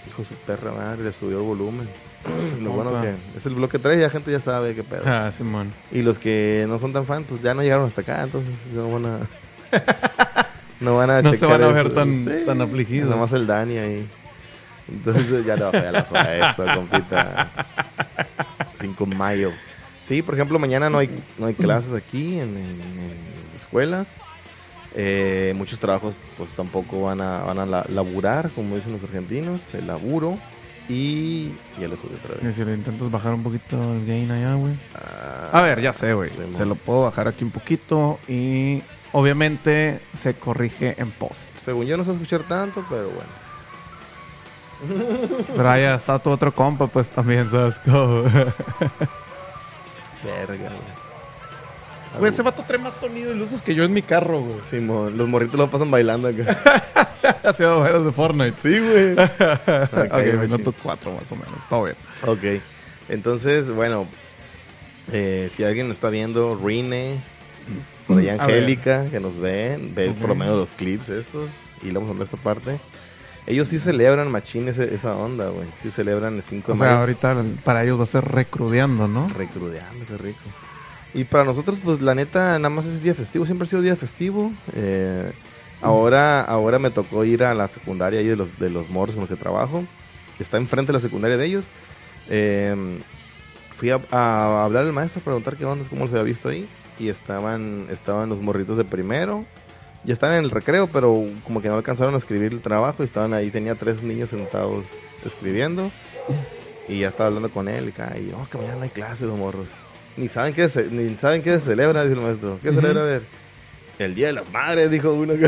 [0.08, 1.88] hijo de su perra madre, le subió el volumen.
[2.62, 5.02] Lo bueno que es el bloque 3, ya gente ya sabe qué pedo.
[5.04, 5.72] Ah, Simón.
[5.92, 8.90] Y los que no son tan fan, pues ya no llegaron hasta acá, entonces no
[8.90, 9.18] van a.
[10.80, 11.94] no van a No se van a ver eso.
[11.94, 13.10] tan- tan afligidos.
[13.10, 14.08] Nomás el Dani ahí.
[14.88, 17.50] Entonces ya bajé la joda a eso, compita.
[18.74, 19.50] 5 de mayo.
[20.02, 23.10] Sí, por ejemplo, mañana no hay, no hay clases aquí en, en- en
[23.52, 24.16] las escuelas.
[24.94, 29.62] Eh, muchos trabajos pues tampoco van a, van a la- laburar, como dicen los argentinos,
[29.74, 30.38] el laburo.
[30.88, 31.48] Y
[31.80, 32.54] ya le subí otra vez.
[32.54, 34.74] si le intentas bajar un poquito el gain allá, güey.
[34.94, 36.30] Ah, A ver, ya sé, güey.
[36.30, 38.84] Se lo puedo bajar aquí un poquito y
[39.18, 41.56] obviamente se corrige en post.
[41.56, 43.46] Según yo no sé escuchar tanto, pero bueno.
[45.56, 47.78] Pero ahí está tu otro compa, pues también, ¿sabes?
[47.84, 48.24] Como-
[50.24, 50.96] Verga, güey.
[52.18, 54.58] Güey, ese vato trae más sonido y luces que yo en mi carro, güey.
[54.64, 56.92] Simón, los morritos lo pasan bailando acá.
[57.42, 58.56] Ha sido veros de Fortnite.
[58.62, 59.12] Sí, güey.
[59.18, 60.40] ok, machín.
[60.40, 61.66] minuto 4 más o menos.
[61.68, 61.96] Todo bien.
[62.26, 62.62] ok.
[63.08, 64.06] Entonces, bueno.
[65.12, 67.20] eh, si alguien nos está viendo, Rine,
[68.06, 68.28] por ahí.
[68.28, 71.48] Angélica, que nos ven, ve por lo menos los clips estos.
[71.82, 72.78] Y le vamos a esta parte.
[73.46, 75.68] Ellos sí celebran machín ese- esa onda, güey.
[75.80, 77.00] Sí celebran el 5 O de sea, mayo.
[77.00, 79.28] ahorita para ellos va a ser recrudeando, ¿no?
[79.28, 80.40] Recrudeando, qué rico.
[81.14, 83.46] Y para nosotros, pues la neta, nada más es día festivo.
[83.46, 84.50] Siempre ha sido día festivo.
[84.74, 85.30] Eh,
[85.80, 89.22] ahora, ahora me tocó ir a la secundaria ahí de los, de los morros con
[89.22, 89.84] los que trabajo.
[90.40, 91.68] Está enfrente de la secundaria de ellos.
[92.28, 92.98] Eh,
[93.74, 96.68] fui a, a hablar al maestro, a preguntar qué onda, cómo los había visto ahí.
[96.98, 99.44] Y estaban, estaban los morritos de primero.
[100.04, 103.02] Ya están en el recreo, pero como que no alcanzaron a escribir el trabajo.
[103.02, 104.86] Y estaban ahí, tenía tres niños sentados
[105.24, 105.90] escribiendo.
[106.88, 107.92] Y ya estaba hablando con él.
[107.96, 109.68] Y, oh, que mañana no hay clases, los morros.
[110.16, 112.58] Ni saben qué se, ni saben qué se celebra, dice el maestro.
[112.62, 112.80] ¿Qué Ujú.
[112.80, 113.02] celebra?
[113.02, 113.22] A ver.
[113.98, 115.34] El Día de las Madres, dijo uno.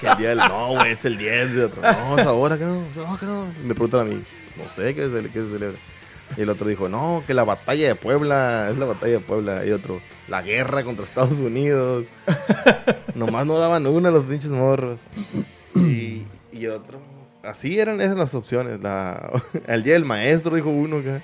[0.00, 0.38] que el día del...
[0.38, 1.82] No, güey, es el 10 de otro.
[1.82, 3.52] No, es ahora, que no, no, que no.
[3.64, 4.22] Me preguntan a mí,
[4.56, 5.78] no sé qué se, qué se celebra.
[6.36, 9.64] Y el otro dijo, no, que la batalla de Puebla, es la batalla de Puebla.
[9.66, 12.04] Y otro, la guerra contra Estados Unidos.
[13.14, 15.00] Nomás no daban una los pinches morros.
[15.74, 17.00] Y, y otro,
[17.42, 18.80] así eran esas las opciones.
[18.80, 19.30] La,
[19.66, 21.22] el día del maestro, dijo uno acá.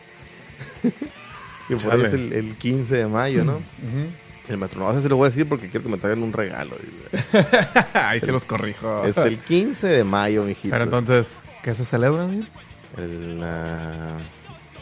[1.68, 3.60] que es el, el 15 de mayo, ¿no?
[4.48, 6.32] El maestro, no, eso se lo voy a decir porque quiero que me traigan un
[6.32, 6.76] regalo.
[7.94, 9.04] Ahí se los corrijo.
[9.04, 10.70] Es el 15 de mayo, mijito.
[10.70, 12.44] Pero entonces, ¿qué se celebra, amigo?
[12.96, 14.18] La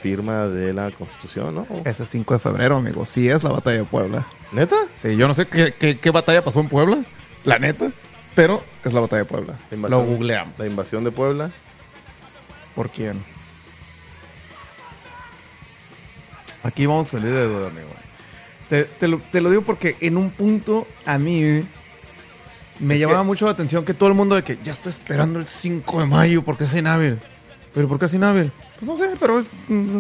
[0.02, 1.66] firma de la Constitución, ¿no?
[1.84, 3.04] Ese 5 de febrero, amigo.
[3.04, 4.26] Sí es la batalla de Puebla.
[4.52, 4.76] ¿Neta?
[4.96, 7.04] Sí, yo no sé qué, qué- qué batalla pasó en Puebla,
[7.44, 7.90] la neta,
[8.34, 9.58] pero es la batalla de Puebla.
[9.70, 10.58] La Lo googleamos.
[10.58, 11.50] La invasión de Puebla.
[12.74, 13.22] ¿Por quién?
[16.62, 17.88] Aquí vamos a salir de duda, amigo.
[18.68, 21.64] Te, te lo, te lo digo porque en un punto a mí
[22.78, 24.90] me Es llamaba que- mucho la atención que todo el mundo de que ya estoy
[24.90, 27.18] esperando el 5 de mayo porque es inhábil.
[27.74, 28.50] ¿Pero por qué es inhábil?
[28.84, 29.46] Pues no sé, pero es...
[29.68, 29.98] mm,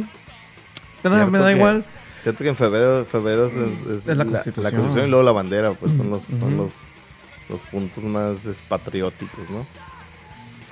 [1.04, 1.84] Me da, me da que- igual.
[2.22, 5.06] Cierto que en febrero, febrero es, es- Es la La, Constitución.
[5.06, 6.72] y luego la bandera, pues son los, son los,
[7.48, 9.66] los puntos más es, patrióticos, ¿no?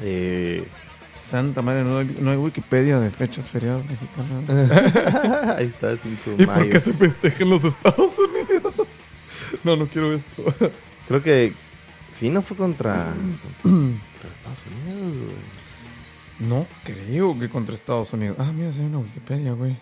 [0.03, 0.67] Eh,
[1.13, 4.49] Santa madre, no hay, no hay Wikipedia de fechas feriadas mexicanas.
[5.59, 6.61] ahí está el 5 de ¿Y mayo.
[6.61, 9.09] por qué se festeja en los Estados Unidos?
[9.65, 10.45] No, no quiero esto.
[11.09, 11.53] Creo que
[12.13, 13.07] sí, no fue contra,
[13.63, 15.60] contra Estados Unidos, güey.
[16.41, 18.37] No creo que contra Estados Unidos.
[18.41, 19.77] Ah, mira, si hay una Wikipedia, güey.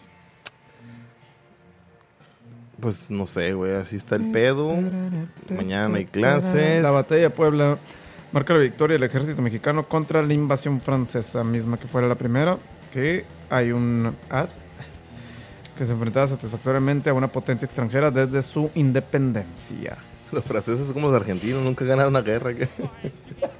[2.80, 4.72] Pues no sé, güey, así está el pedo.
[5.50, 6.82] Mañana hay clases.
[6.82, 7.78] La batalla de Puebla
[8.32, 12.58] marca la victoria del ejército mexicano contra la invasión francesa, misma que fuera la primera,
[12.92, 14.48] que hay un ad
[15.76, 19.96] que se enfrentaba satisfactoriamente a una potencia extranjera desde su independencia.
[20.32, 22.52] Los franceses como los argentinos nunca ganaron una guerra.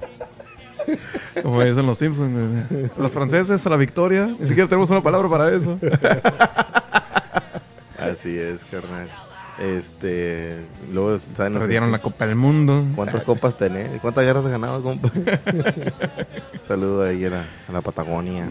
[1.41, 2.65] Como dicen los Simpsons.
[2.97, 4.27] Los franceses a la victoria.
[4.39, 5.77] Ni siquiera tenemos una palabra para eso.
[7.97, 9.07] Así es, carnal.
[9.59, 10.63] Este,
[10.93, 12.85] luego están Perdieron la Copa del Mundo.
[12.95, 13.99] ¿Cuántas copas tenés?
[13.99, 15.09] ¿Cuántas guerras has ganado, compa?
[16.67, 18.47] Saludo ahí a la, a la Patagonia.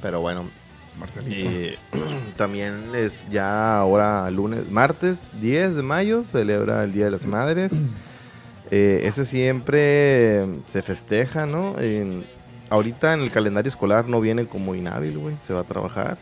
[0.00, 0.44] Pero bueno,
[0.98, 1.50] Marcelito.
[1.50, 1.76] eh,
[2.36, 7.72] también es ya ahora lunes, martes 10 de mayo, celebra el Día de las Madres.
[8.70, 11.78] Eh, ese siempre se festeja, ¿no?
[11.78, 12.24] En-
[12.70, 16.18] ahorita en el calendario escolar no viene como inhábil, güey, se va a trabajar.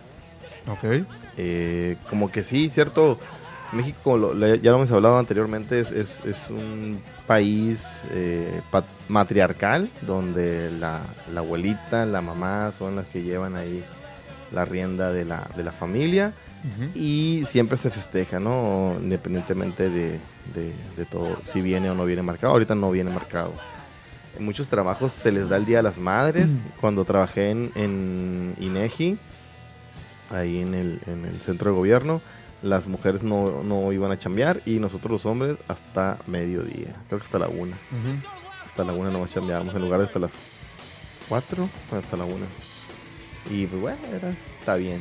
[0.69, 1.07] ok.
[1.37, 3.19] Eh, como que sí, cierto.
[3.73, 8.61] México, lo- ya lo hemos hablado anteriormente, es, es- es un país eh,
[9.09, 11.01] matriarcal donde la,
[11.35, 13.83] la abuelita, la mamá son las que llevan ahí
[14.53, 16.33] la rienda de la, de la familia
[16.95, 18.95] y siempre se festeja, ¿no?
[19.01, 20.19] Independientemente de,
[20.55, 22.53] de- de todo, si viene o no viene marcado.
[22.53, 23.53] Ahorita no viene marcado.
[24.39, 26.57] En muchos trabajos se les da el Día de las Madres.
[26.81, 29.19] Cuando trabajé en, en INEGI,
[30.31, 32.21] ahí en el, en el centro de gobierno,
[32.63, 36.95] las mujeres no, no iban a chambear y nosotros los hombres hasta mediodía.
[37.09, 37.77] Creo que hasta la una.
[38.65, 40.33] Hasta la una nomás chambeábamos en lugar de hasta las
[41.29, 42.47] cuatro, hasta la una.
[43.51, 45.01] Y pues bueno, era, está bien.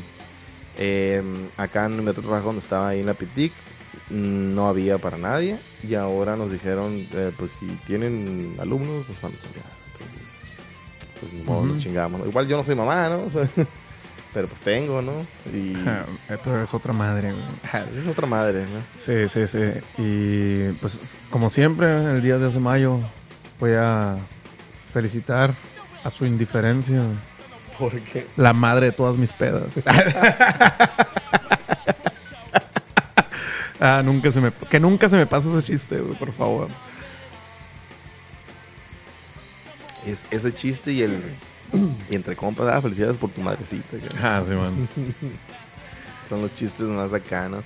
[0.78, 1.22] Eh,
[1.58, 3.75] acá en mi otro trabajo donde estaba ahí en la Pitic, mm,
[4.10, 5.58] no había para nadie.
[5.88, 9.66] Y ahora nos dijeron, eh, pues si tienen alumnos, pues van a chambear.
[9.94, 11.68] Entonces, pues ni modo, Ujú.
[11.68, 12.28] nos chingamos.
[12.28, 13.24] Igual yo no soy mamá, ¿no?
[13.24, 13.48] O sea,
[14.34, 15.14] pero pues tengo, ¿no?
[15.54, 15.74] Y
[16.44, 17.84] Pero es otra madre, güey.
[18.00, 18.80] es otra madre, ¿no?
[19.06, 19.82] Sí, sí, sí.
[19.98, 21.00] Y pues
[21.30, 23.00] como siempre, el día 10 de mayo
[23.60, 24.18] voy a
[24.94, 25.54] felicitar
[26.04, 27.02] a su indiferencia,
[27.80, 29.64] Porque la madre de todas mis pedas.
[33.80, 36.70] Ah, nunca se me, que nunca se me pase ese chiste, güey, por favor.
[40.06, 41.20] es ese chiste y el...
[42.12, 43.98] Y entre compas, ah, felicidades por tu madrecita.
[43.98, 44.88] que- Ah, sí, man.
[46.30, 47.64] Son los chistes más acá, ¿no?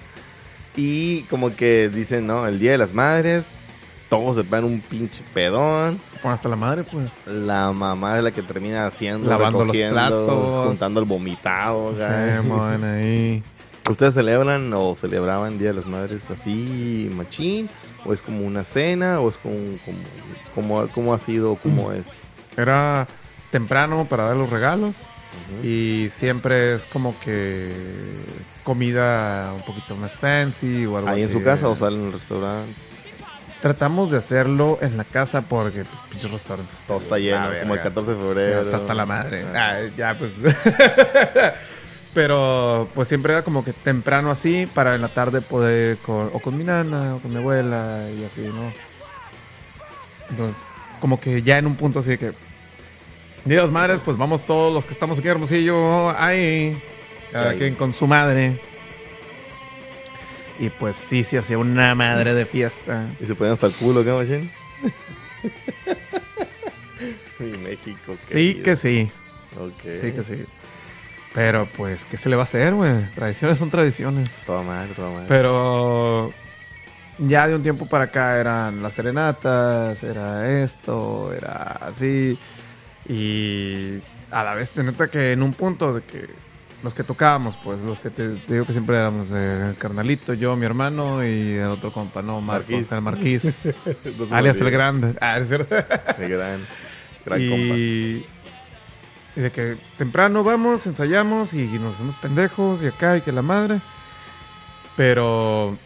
[0.76, 3.49] Y como que dicen, no, el Día de las Madres,
[4.10, 5.99] todos se van un pinche pedón.
[6.24, 7.10] Pon hasta la madre, pues.
[7.26, 10.68] La mamá es la que termina haciendo, Lavando los platos.
[10.68, 11.91] juntando el vomitado.
[11.93, 13.43] Sí, man, ahí.
[13.90, 17.70] ¿Ustedes celebran o celebraban Día de las Madres así, machín?
[18.06, 19.20] ¿O es como una cena?
[19.20, 19.98] ¿O es como, como,
[20.54, 21.56] como- cómo ha sido?
[21.56, 22.06] ¿Cómo es?
[22.56, 23.08] Era
[23.52, 24.96] temprano para dar los regalos.
[25.60, 25.68] Ujú.
[25.68, 27.72] Y siempre es como que
[28.64, 31.38] comida un poquito más fancy o algo ¿Ahí en así.
[31.38, 32.72] su casa o salen al restaurante?
[33.62, 36.78] Tratamos de hacerlo en la casa porque, pues, pinches restaurantes.
[36.88, 38.62] Todo está lleno, como el 14 de Sí, febrero.
[38.62, 39.46] hasta, hasta la madre.
[39.54, 40.34] Ah, ya, pues.
[42.14, 46.39] Pero, pues siempre era como que temprano así para en la tarde poder con, o
[46.39, 48.74] con mi nana o con mi abuela y así, ¿no?
[50.32, 50.62] Entonces,
[50.99, 52.34] como que ya en un punto así de que.
[53.45, 56.82] Las madres, pues vamos todos los que estamos aquí Hermosillo, ahí.
[57.32, 58.60] Cada quien con su madre.
[60.60, 63.07] Y pues sí, se hacía una madre de fiesta.
[63.20, 64.51] ¿Y se ponen hasta el culo, qué machín?
[67.39, 68.14] Mi México.
[68.14, 68.64] Sí querido.
[68.64, 69.10] que sí.
[69.57, 69.82] Ok.
[70.01, 70.45] Sí que sí.
[71.34, 73.04] Pero pues, ¿qué se le va a hacer, güey?
[73.14, 74.30] Tradiciones son tradiciones.
[74.46, 75.26] Toda madre, toda madre.
[75.28, 76.34] Pero
[77.20, 82.38] ya de un tiempo para acá eran las serenatas, era esto, era así.
[83.08, 84.00] Y
[84.32, 86.30] a la vez, te neta que en un punto de que
[86.84, 90.34] los que tocábamos, pues los que te, te digo que siempre éramos eh, el carnalito,
[90.34, 92.92] yo, mi hermano y el otro compa, no, Marcos, Marquís.
[92.92, 93.76] el Marquís,
[94.30, 95.16] No alias el grande.
[95.20, 95.76] Ah, es cierto.
[95.76, 96.60] El gran,
[97.26, 98.39] gran compa.
[99.40, 103.42] Y, de que temprano vamos, ensayamos y nos hacemos pendejos y acá y que la
[103.42, 103.80] madre.
[104.96, 105.78] Pero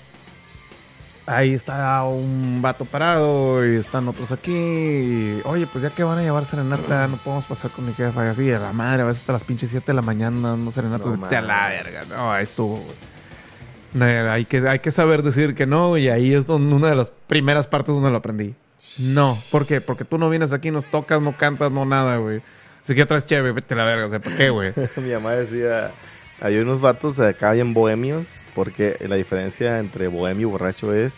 [1.26, 4.52] ahí está un vato parado y están otros aquí.
[4.52, 8.26] y, Oye, pues ya que van a llevar serenata, no podemos pasar con mi jefa
[8.26, 8.52] y así.
[8.52, 11.06] A la madre, a veces hasta las pinches 7 de la mañana dando serenata.
[11.06, 12.04] No a la verga.
[12.10, 13.14] No, ahí estuvo, güey.
[14.02, 17.12] Hay que, hay que saber decir que no y ahí es donde una de las
[17.28, 18.56] primeras partes donde lo aprendí.
[18.98, 19.82] No, ¿por qué?
[19.82, 22.42] Porque tú no vienes aquí, nos tocas, no cantas, no nada, güey.
[22.84, 24.74] Así que traes chévere, vete a la verga, o sea, ¿por qué, güey?
[24.98, 25.92] Mi mamá decía,
[26.42, 31.16] hay unos vatos de acá bien bohemios, porque la diferencia entre bohemio y borracho es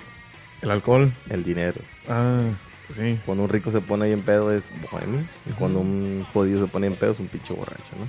[0.61, 1.11] El alcohol.
[1.29, 1.81] el dinero.
[2.07, 2.43] Ah,
[2.87, 3.19] pues sí.
[3.25, 6.87] Cuando un rico se pone bien pedo es bohemio, y cuando un jodido se pone
[6.87, 8.07] bien pedo es un pinche borracho, ¿no?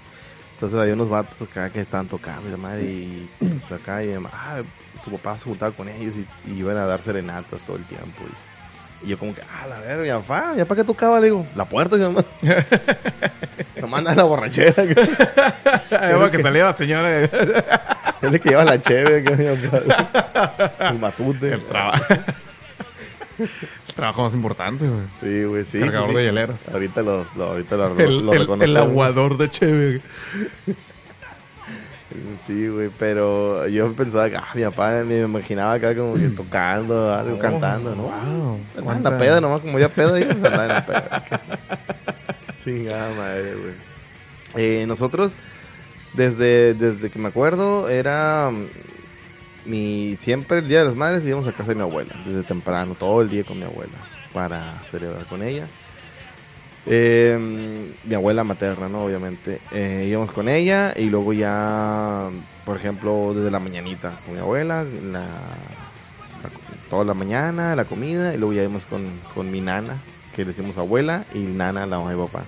[0.55, 4.09] Entonces hay unos vatos acá que están tocando y la madre, y pues acá y
[4.09, 4.63] mi mamá, ah,
[5.05, 8.23] tu papá se juntaba con ellos y, y iban a dar serenatas todo el tiempo.
[8.25, 8.45] dice.
[9.03, 11.47] Y yo como que, ah, la verga, ya, fa, ya para qué tocaba, le digo,
[11.55, 12.25] la puerta, se llama.
[13.81, 14.73] Nomás anda la borrachera.
[14.75, 17.11] que- Ahí va que salía la señora.
[18.23, 19.31] Es el que lleva la cheve, que
[19.69, 20.89] papá.
[20.89, 21.53] el matute.
[21.53, 22.05] El trabajo.
[23.39, 25.05] el trabajo más importante, güey.
[25.21, 25.79] Sí, güey, sí.
[25.81, 26.17] Cargador sí, sí.
[26.19, 26.69] de hieleras.
[26.71, 30.01] Ahorita lo, lo- ahorita lo, El, lo el- el aguador de Cheve.
[32.41, 37.13] Sí, güey, pero yo pensaba que, ah, mi papá me imaginaba acá como que tocando,
[37.13, 38.03] algo, cantando, ¿no?
[38.05, 38.13] Wow.
[38.13, 41.25] Andaba en ¿Cuánta- la peda nomás, como ya peda, ya andaba en la peda.
[42.65, 43.75] Chingada madre, güey.
[44.57, 45.37] Eh, nosotros,
[46.15, 51.47] desde, desde que me acuerdo, era mm, mi, siempre el Día de las Madres íbamos
[51.47, 53.93] a casa de mi abuela, desde temprano, todo el día con mi abuela,
[54.33, 55.67] para celebrar con ella.
[56.89, 57.37] Eh,
[58.05, 59.05] mi abuela materna, ¿no?
[59.05, 59.61] Obviamente.
[59.73, 62.31] Eh, íbamos con ella y luego ya,
[62.65, 65.27] por ejemplo, desde la mañanita con mi abuela, la,
[66.89, 70.01] toda la mañana, la comida, y luego ya íbamos con, con mi nana,
[70.35, 72.45] que le decimos abuela, y nana, la mamá y papá.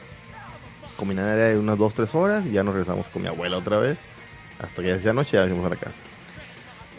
[0.97, 3.29] Con mi nana era de unas 2, 3 horas, y ya nos regresamos con mi
[3.29, 3.99] abuela otra vez,
[4.61, 6.03] hasta que ya sea noche, ya fuimos a la casa.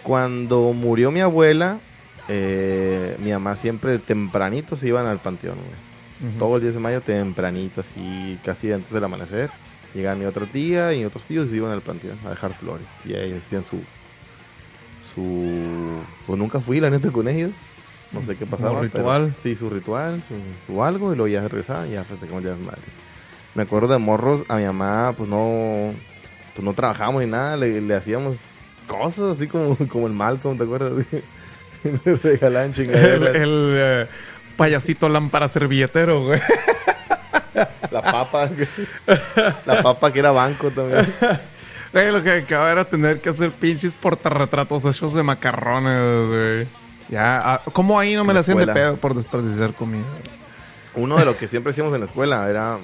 [0.03, 1.79] Cuando murió mi abuela,
[2.27, 5.88] eh, mi mamá siempre tempranito se iban al panteón, güey
[6.37, 9.49] Todo el 10 de mayo tempranito, así casi antes del amanecer.
[9.93, 12.87] Llegaba mi otra tía y otros tíos y iban al panteón a dejar flores.
[13.05, 13.81] Y ahí hacían su.
[15.13, 16.01] su.
[16.27, 17.51] Pues nunca fui, la neta, con ellos.
[18.11, 18.81] No sé qué pasaba.
[18.81, 19.33] pero- ritual.
[19.41, 20.35] sí, su ritual, su,
[20.73, 22.93] su algo, y luego ya regresaban y ya festejamos ya las madres.
[23.55, 25.91] Me acuerdo de morros, a mi mamá, pues no.
[26.55, 28.37] Pues no trabajábamos ni nada, le, le hacíamos
[28.87, 30.91] cosas así como, como el Malcolm, ¿te acuerdas?
[31.83, 33.35] le regalaban El, chingaderas.
[33.35, 34.07] el, eh,
[34.59, 36.41] payasito lámpara servilletero, güey.
[37.91, 38.49] La papa.
[39.65, 41.07] la papa que era banco también.
[41.93, 46.67] Güey, lo que acaba era tener que hacer pinches portarretratos hechos de macarrones, güey.
[47.07, 50.03] Ya, ah, ¿cómo ahí no me la hacían de pedo por desperdiciar comida?
[50.93, 52.77] Uno de lo que siempre hacíamos en la escuela era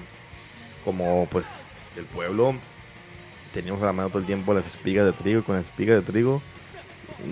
[0.84, 1.56] como pues
[1.98, 2.56] el pueblo
[3.54, 5.98] teníamos a la mano todo el tiempo las espigas de trigo y con las espigas
[5.98, 6.42] de trigo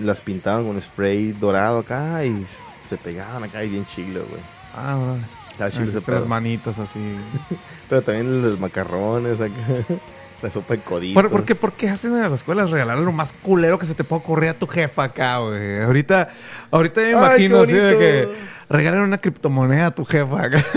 [0.00, 2.46] las pintaban con spray dorado acá y
[2.84, 4.40] se pegaban acá y bien chilo, güey.
[4.74, 5.22] Ah, órale.
[5.50, 6.26] Estaba chilo ese Esas tres pedo.
[6.26, 6.98] manitas así.
[7.88, 9.52] Pero también los macarrones acá,
[10.42, 11.22] la sopa de coditos.
[11.22, 13.94] ¿Por, por qué, por qué hacen en las escuelas regalar lo más culero que se
[13.94, 15.82] te puede ocurrir a tu jefa acá, güey?
[15.82, 16.30] Ahorita,
[16.70, 18.28] ahorita me imagino así de que
[18.68, 20.62] regalen una criptomoneda a tu jefa acá.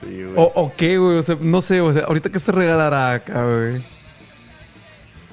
[0.00, 0.32] Sí, güey.
[0.36, 1.18] o, o qué, güey.
[1.18, 3.82] O sea, no sé, o sea, ahorita qué se regalará acá, güey.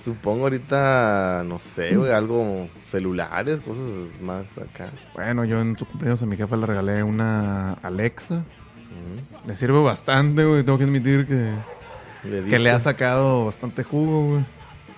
[0.06, 3.89] Supongo ahorita, no sé, güey, algo celulares, cosas
[4.22, 4.91] más acá.
[5.16, 8.36] Bueno, yo en su cumpleaños a mi jefa le regalé una Alexa.
[8.36, 9.47] Ujú.
[9.47, 10.64] Le sirve bastante, güey.
[10.64, 11.49] Tengo que admitir que,
[12.24, 14.45] Le que le ha sacado bastante jugo, güey.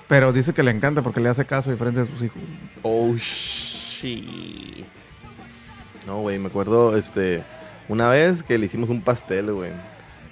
[0.09, 2.41] Pero dice que le encanta porque le hace caso a diferencia de sus hijos.
[2.81, 4.85] Oh, shit.
[6.05, 7.43] No, güey, me acuerdo, este,
[7.87, 9.71] una vez que le hicimos un pastel, güey.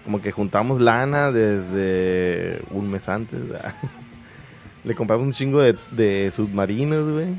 [0.03, 3.39] Como que juntamos lana desde un mes antes.
[4.85, 7.35] le compramos un chingo de, de submarinos, güey.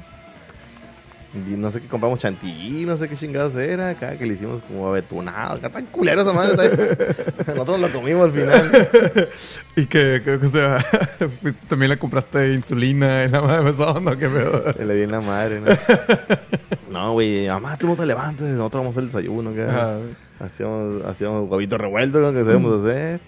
[1.34, 3.90] Y no sé qué compramos chantilly, no sé qué chingados era.
[3.90, 5.54] Acá que le hicimos como abetunado.
[5.54, 6.70] Acá tan culero esa madre.
[7.48, 8.88] Nosotros lo comimos al final.
[9.76, 10.78] Y que, que, o sea,
[11.42, 14.72] pues, también le compraste insulina y la madre esa onda, qué pedo.
[14.82, 15.66] Le di en la madre, ¿no?
[16.90, 19.64] No, güey, mamá, tú no te levantes, nosotros vamos a hacer el desayuno, ¿qué?
[19.64, 19.98] Ajá.
[20.40, 22.32] Hacíamos, hacíamos huevitos revueltos, ¿no?
[22.32, 23.20] Que sabíamos hacer.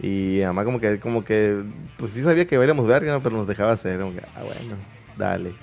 [0.00, 1.62] Y mamá como que, como que,
[1.96, 3.22] pues sí sabía que veríamos verga, ¿no?
[3.22, 4.76] Pero nos dejaba hacer, como que, ah, bueno,
[5.16, 5.54] dale.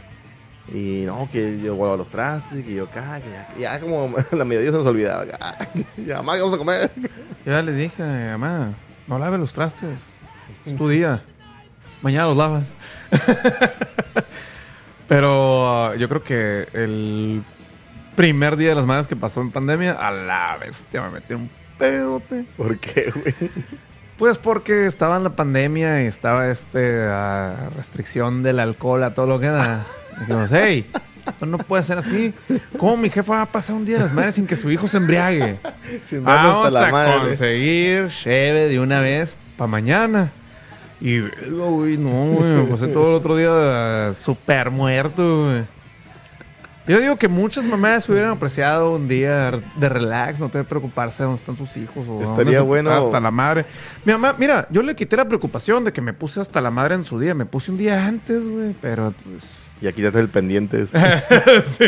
[0.71, 4.13] Y no, que yo vuelvo a los trastes, que yo acá, que ya, ya como
[4.31, 5.25] la mediodía se nos olvidaba.
[5.39, 5.57] ah,
[5.97, 6.91] Ya, mamá, ¿qué vamos a comer?
[7.45, 8.73] Yo ya le dije, mamá,
[9.07, 9.99] no laves los trastes.
[10.65, 11.21] Es tu día.
[12.01, 12.73] Mañana los lavas.
[15.07, 17.43] Pero uh, yo creo que el
[18.15, 21.49] primer día de las madres que pasó en pandemia, a la bestia me metí un
[21.77, 22.45] pedote.
[22.57, 23.51] ¿Por qué, güey?
[24.17, 29.25] Pues porque estaba en la pandemia y estaba este ah, restricción del alcohol a todo
[29.25, 29.85] lo que da.
[30.19, 30.89] Dijimos, hey,
[31.41, 32.33] no puede ser así.
[32.77, 34.87] ¿Cómo mi jefa va a pasar un día de las madres sin que su hijo
[34.87, 35.57] se embriague?
[36.05, 37.19] Sin hasta Vamos la a madre.
[37.21, 40.31] conseguir cheve de una vez para mañana.
[41.01, 45.63] Y, güey, no, güey, me pasé todo el otro día súper muerto, güey.
[46.85, 51.23] Yo digo que muchas mamás hubieran apreciado un día de relax, no tener que preocuparse
[51.23, 53.65] de dónde están sus hijos o Estaría bueno- Hasta la madre.
[54.03, 56.95] Mi mamá, mira, yo le quité la preocupación de que me puse hasta la madre
[56.95, 57.33] en su día.
[57.35, 59.67] Me puse un día antes, güey, pero pues...
[59.81, 60.85] Y aquí ya está el pendiente.
[61.65, 61.85] sí,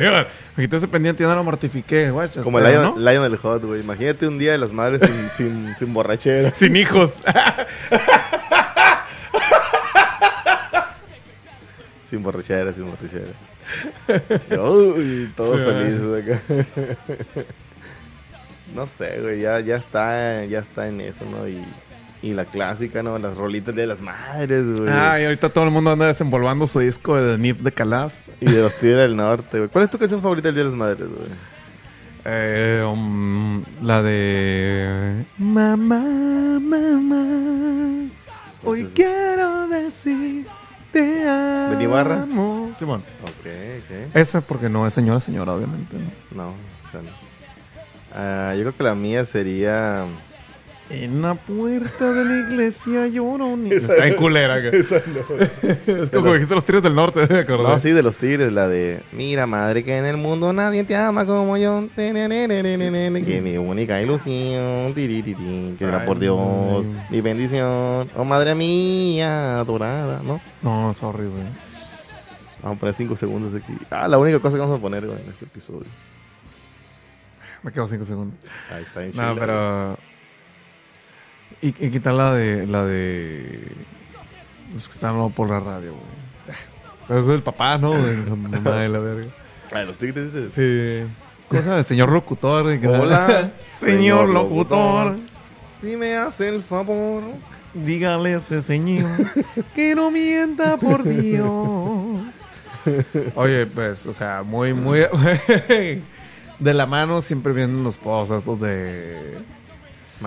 [0.56, 2.44] me quité ese pendiente y ya no lo mortifiqué, guachas.
[2.46, 2.98] Como el Lion, ¿no?
[2.98, 3.82] Lion el Hot, güey.
[3.82, 6.54] Imagínate un día de las madres sin, sin, sin borrachera.
[6.54, 7.22] Sin hijos.
[12.10, 13.32] Sin borrachera, sin borrachera.
[14.50, 16.42] Todos Sí, felices acá.
[18.76, 21.48] no sé, güey, ya, ya está, ya está en eso, ¿no?
[21.48, 21.64] Y,
[22.22, 23.18] y la clásica, ¿no?
[23.20, 24.90] Las rolitas de las madres, güey.
[24.92, 28.14] Ah, y ahorita todo el mundo anda desenvolvando su disco de The Nif de Calaf.
[28.42, 29.70] Y de los Tigres del Norte, güey.
[29.70, 31.30] ¿Cuál es tu canción favorita del Día de las Madres, güey?
[32.26, 35.26] Eh, um, la de...
[35.38, 36.00] Mamá,
[36.60, 38.10] mamá,
[38.64, 40.48] hoy quiero decir
[40.96, 41.76] te amo.
[41.78, 42.26] ¿De Ibarra?
[42.74, 43.04] Simón.
[43.22, 44.16] Ok, ok.
[44.16, 45.98] Esa porque no es señora, señora, obviamente.
[45.98, 46.44] ¿no?
[46.44, 47.10] No, o sea, no.
[48.14, 50.06] Ah, yo creo que la mía sería...
[50.88, 53.08] En la puerta de la iglesia
[53.64, 53.74] niño.
[53.76, 54.62] Está en culera.
[54.62, 57.74] que- es como dijiste los tiros del norte, ¿te acordás?
[57.74, 59.02] No, sí, de los Tigres, la de...
[59.12, 61.88] Mira, madre, que en el mundo nadie te ama como yo.
[61.96, 64.94] Que mi única ilusión.
[64.94, 66.86] Que era por Dios.
[67.10, 68.08] Mi bendición.
[68.16, 70.40] Oh, madre mía, adorada, ¿no?
[70.62, 71.44] No, sorry, güey.
[72.62, 73.74] Vamos a poner 5 segundos aquí.
[73.90, 75.86] Ah, la única cosa que vamos a poner güey, en este episodio.
[77.64, 78.38] Me quedo cinco segundos.
[78.72, 79.98] Ahí está en No, pero...
[81.62, 82.68] ¿Y, y qué tal la de...
[82.68, 83.72] La de...
[84.74, 86.58] Los que están por la radio, güey?
[87.08, 87.92] Pero eso es el papá, ¿no?
[87.94, 89.28] De la mamá de la verga.
[89.72, 90.32] Ah, los Tigres.
[90.54, 91.04] Sí.
[91.48, 92.80] Cosa del señor locutor.
[92.80, 95.18] que- Hola, señor locutor.
[95.72, 97.24] Si me hace el favor.
[97.74, 99.10] Dígale a ese señor
[99.76, 102.22] que no mienta por Dios.
[103.36, 105.00] Oye, pues, o sea, muy, muy.
[106.60, 109.38] de la mano siempre vienen los posts estos de.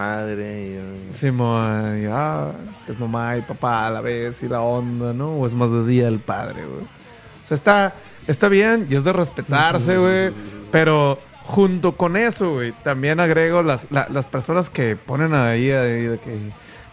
[0.03, 0.79] Madre.
[1.11, 2.53] y- Simón, y, ah,
[2.89, 5.33] es mamá y papá a la vez y la onda, ¿no?
[5.33, 6.83] O es más de día del padre, güey.
[6.85, 7.95] O sea, está,
[8.27, 10.31] está bien y es de respetarse, güey.
[10.71, 16.03] Pero junto con eso, güey, también agrego las, la- las personas que ponen ahí, ahí
[16.05, 16.39] de que,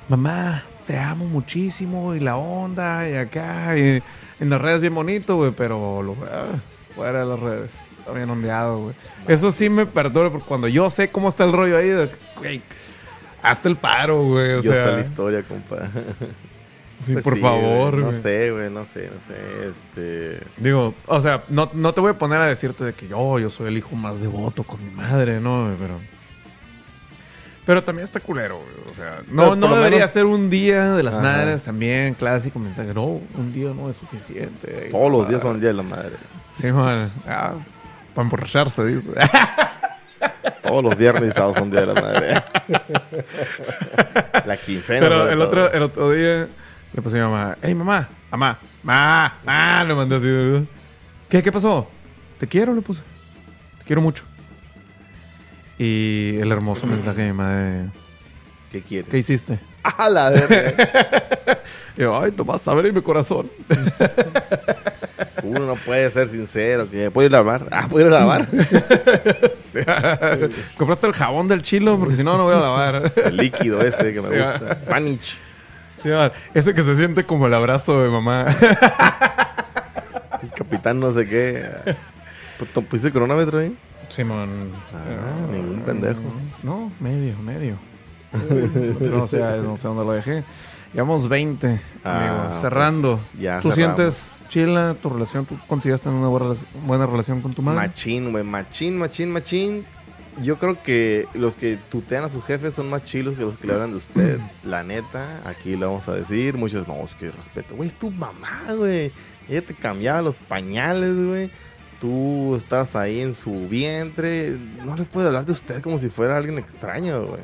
[0.09, 3.77] mamá, te amo muchísimo y la onda y acá.
[3.77, 4.01] Y
[4.39, 6.57] en las redes bien bonito, güey, pero lo, ah,
[6.95, 7.71] fuera de las redes.
[7.99, 8.95] Está bien ondeado, güey.
[9.27, 12.17] Eso sí me perdona porque cuando yo sé cómo está el rollo ahí, de, que,
[12.37, 12.61] güey,
[13.45, 14.53] hasta el paro, güey.
[14.53, 15.77] O Yo sé sea, la historia, compa.
[17.01, 19.67] sí, Pues por sí, favor, güey, No sé, güey, no sé, no sé.
[19.69, 20.45] Este.
[20.57, 23.49] Digo, o sea, no, no te voy a poner a decirte de que yo, yo
[23.49, 25.73] soy el hijo más devoto con mi madre, ¿no?
[25.79, 25.99] Pero.
[27.65, 28.91] Pero también está culero, güey.
[28.91, 31.23] O sea, no, debería menos- ser un día de las Ajá.
[31.23, 32.93] madres también, clásico mensaje.
[32.93, 34.89] No, un día no es suficiente.
[34.91, 36.11] Todos los días son el día de la madre.
[36.55, 37.11] Sí, man.
[37.27, 37.53] Ah,
[38.13, 39.09] para emborracharse, dice.
[40.61, 42.43] Todos los viernes y sábados son día de la madre.
[44.45, 44.99] la quincena.
[45.01, 46.47] Pero el otro, el otro día
[46.93, 50.67] le puse a mi mamá, hey mamá, mamá, mamá, mamá, le mandé así.
[51.29, 51.87] ¿Qué, ¿Qué pasó?
[52.39, 53.01] Te quiero, le puse.
[53.79, 54.23] Te quiero mucho.
[55.77, 57.89] Y el hermoso mensaje de mi madre,
[58.71, 59.09] ¿Qué quieres?
[59.09, 59.59] ¿qué hiciste?
[59.83, 61.61] ¡Ah, la verga!
[61.95, 63.49] Y yo, ay, no vas a ver en mi corazón.
[65.45, 66.89] Uno no puede ser sincero.
[66.89, 67.67] que ¿Puedo ir a lavar?
[67.71, 68.47] Ah, ¿puedo ir a lavar?
[70.77, 73.13] Compraste el jabón del chilo porque si no, no voy a lavar.
[73.15, 74.79] El líquido ese que me Sí, gusta.
[74.87, 75.37] Panich.
[76.01, 76.09] Sí,
[76.53, 78.45] ese que se siente como el abrazo de mamá.
[80.43, 81.65] El capitán no sé qué.
[82.59, 83.75] Pu- ¿Pusiste el cronómetro ahí?
[84.09, 84.71] Simón.
[84.93, 86.19] Ah, ningún pendejo.
[86.63, 87.77] No, medio, medio.
[88.99, 90.43] no, sé, no sé dónde lo dejé.
[90.93, 92.61] Llevamos 20, Ah, amigo.
[92.61, 93.17] Cerrando.
[93.17, 93.95] pues, ya ¿Tú cerramos.
[93.97, 95.45] sientes chila tu relación?
[95.45, 97.79] ¿Tú consideras tener una buena, relac- buena relación con tu madre?
[97.87, 98.43] Machín, güey.
[98.43, 99.85] Machín, machín, machín.
[100.41, 103.67] Yo creo que los que tutean a sus jefes son más chilos que los que
[103.67, 104.39] le hablan de usted.
[104.63, 106.55] La neta, aquí lo vamos a decir.
[106.57, 107.75] Muchos, no, es que respeto.
[107.75, 109.11] Güey, es tu mamá, güey.
[109.47, 111.49] Ella te cambiaba los pañales, güey.
[112.01, 114.57] Tú estabas ahí en su vientre.
[114.85, 117.41] No les puede hablar de usted como si fuera alguien extraño, güey.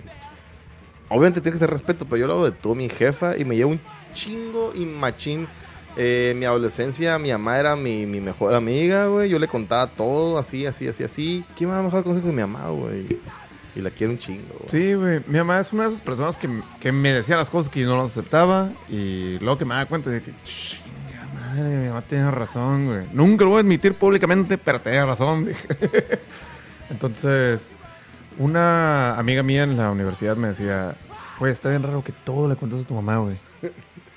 [1.10, 3.56] Obviamente tiene que ser respeto, pero yo lo hablo de tú, mi jefa, y me
[3.56, 3.80] llevo un
[4.14, 5.48] chingo y machín.
[5.98, 9.30] Eh, mi adolescencia, mi mamá era mi, mi mejor amiga, güey.
[9.30, 11.46] Yo le contaba todo, así, así, así, así.
[11.56, 13.20] ¿Quién me da mejor consejo que mi mamá, güey?
[13.76, 14.70] Y la quiero un chingo, güey.
[14.70, 15.22] Sí, güey.
[15.28, 17.88] Mi mamá es una de esas personas que, que me decía las cosas que yo
[17.88, 18.70] no las aceptaba.
[18.90, 23.08] Y luego que me da cuenta de que, chinga madre, mi mamá tiene razón, güey.
[23.12, 25.68] Nunca lo voy a admitir públicamente, pero tenía razón, dije.
[26.90, 27.68] Entonces,
[28.38, 30.96] una amiga mía en la universidad me decía,
[31.40, 33.38] güey, está bien raro que todo le cuentas a tu mamá, güey.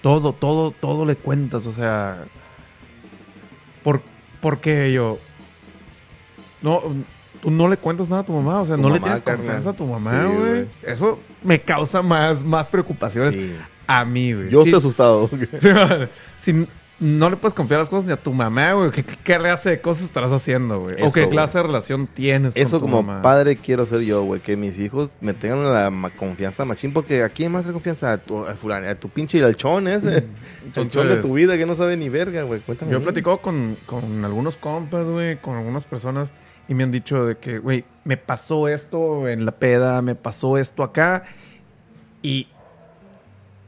[0.04, 2.24] Todo, todo, todo le cuentas, o sea.
[3.82, 4.02] ¿Por,
[4.42, 5.18] ¿por qué yo?
[6.60, 6.82] No,
[7.40, 9.38] tú no le cuentas nada a tu mamá, o sea, Tu no le tienes carnal.
[9.46, 10.66] confianza a tu mamá, güey.
[10.82, 13.56] Eso me causa más, más preocupaciones Sí.
[13.86, 14.50] a mí, güey.
[14.50, 15.30] Yo Sí, estoy asustado.
[16.36, 16.66] Si
[17.04, 18.90] no le puedes confiar las cosas ni a tu mamá, güey.
[18.90, 20.94] ¿Qué, qué clase de cosas estarás haciendo, güey?
[21.02, 21.28] O qué güey.
[21.30, 23.22] clase de relación tienes Eso con tu como mamá.
[23.22, 24.40] padre quiero ser yo, güey.
[24.40, 26.92] Que mis hijos me tengan la confianza machín.
[26.94, 28.12] Porque ¿a quién más le confianza?
[28.12, 30.24] A tu, a fulano, a tu pinche alchón ese.
[30.76, 31.20] el chon de Mm.
[31.20, 32.60] Tu vida que no sabe ni verga, güey.
[32.60, 32.90] Cuéntame.
[32.90, 36.32] Yo he platicado con, con algunos compas, güey, con algunas personas
[36.68, 40.56] y me han dicho de que, güey, me pasó esto en la peda, me pasó
[40.56, 41.24] esto acá
[42.22, 42.48] y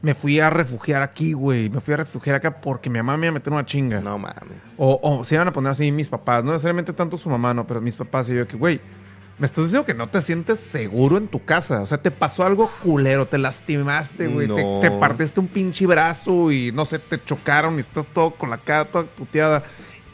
[0.01, 1.69] me fui a refugiar aquí, güey.
[1.69, 3.99] Me fui a refugiar acá porque mi mamá me iba a meter una chinga.
[3.99, 4.59] No mames.
[4.77, 7.65] O, o se iban a poner así mis papás, no necesariamente tanto su mamá, no,
[7.65, 8.79] pero mis papás y yo que, güey,
[9.39, 11.81] me estás diciendo que no te sientes seguro en tu casa.
[11.81, 14.47] O sea, te pasó algo culero, te lastimaste, güey.
[14.47, 18.49] Te, te partiste un pinche brazo y no sé, te chocaron y estás todo con
[18.49, 19.63] la cara toda puteada.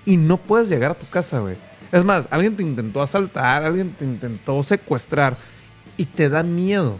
[0.06, 1.56] Y no puedes llegar a tu casa, güey.
[1.94, 5.38] Es más, alguien te intentó asaltar, alguien te intentó secuestrar
[5.96, 7.00] y te da miedo.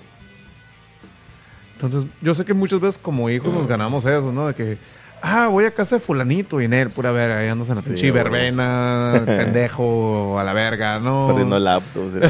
[1.84, 4.48] Entonces, yo sé que muchas veces como hijos nos ganamos eso, ¿no?
[4.48, 4.78] De que,
[5.22, 7.82] ah, voy a casa de fulanito y en él, pura verga, ahí andas en la
[7.82, 11.28] Sí, pinche verbena, pendejo, a la verga, ¿no?
[11.28, 12.14] Perdiendo laptops.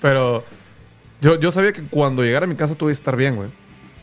[0.00, 0.44] Pero
[1.20, 3.50] yo, yo sabía que cuando llegara a mi casa tuve que estar bien, güey.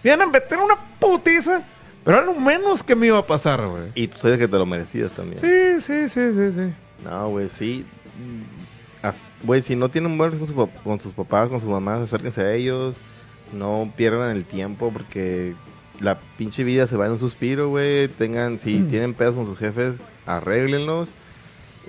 [0.03, 1.63] Vienen a meter una putiza,
[2.03, 3.85] pero era lo menos que me iba a pasar, güey.
[3.95, 5.39] y tú sabes que te lo merecías también.
[5.39, 6.73] Sí, sí, sí, sí, sí.
[7.03, 7.85] No, güey, sí.
[9.43, 12.53] Güey, si no tienen buenos con, su con sus papás, con sus mamás, acérquense a
[12.53, 12.97] ellos.
[13.53, 15.55] No pierdan el tiempo porque
[15.99, 18.07] la pinche vida se va en un suspiro, güey.
[18.07, 21.13] Tengan, si tienen pedos con sus jefes, arréglenlos.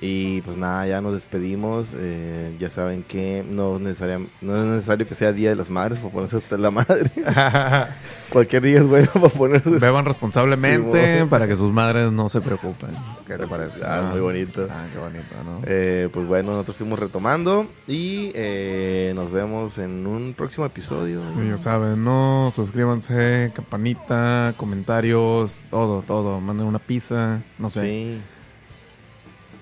[0.00, 1.94] Y pues nada, ya nos despedimos.
[1.98, 5.70] Eh, ya saben que no es, necesaria- no es necesario que sea Día de las
[5.70, 7.10] Madres para ponerse hasta la madre.
[8.30, 9.70] Cualquier día es bueno para ponerse.
[9.70, 12.90] Beban responsablemente Sí, para que sus madres no se preocupen.
[13.26, 13.80] ¿Qué te parece?
[13.84, 14.68] Ah, muy bonito.
[14.70, 15.60] Ah, qué bonito, ¿no?
[15.64, 21.20] Eh, pues bueno, nosotros fuimos retomando y eh, nos vemos en un próximo episodio.
[21.44, 22.52] Y ya saben, ¿no?
[22.54, 26.40] Suscríbanse, campanita, comentarios, todo, todo.
[26.40, 27.82] Manden una pizza, no sé.
[27.82, 28.20] Sí.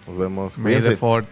[0.07, 0.59] Nos vemos.
[0.59, 0.97] May the.
[0.97, 1.27] Fort.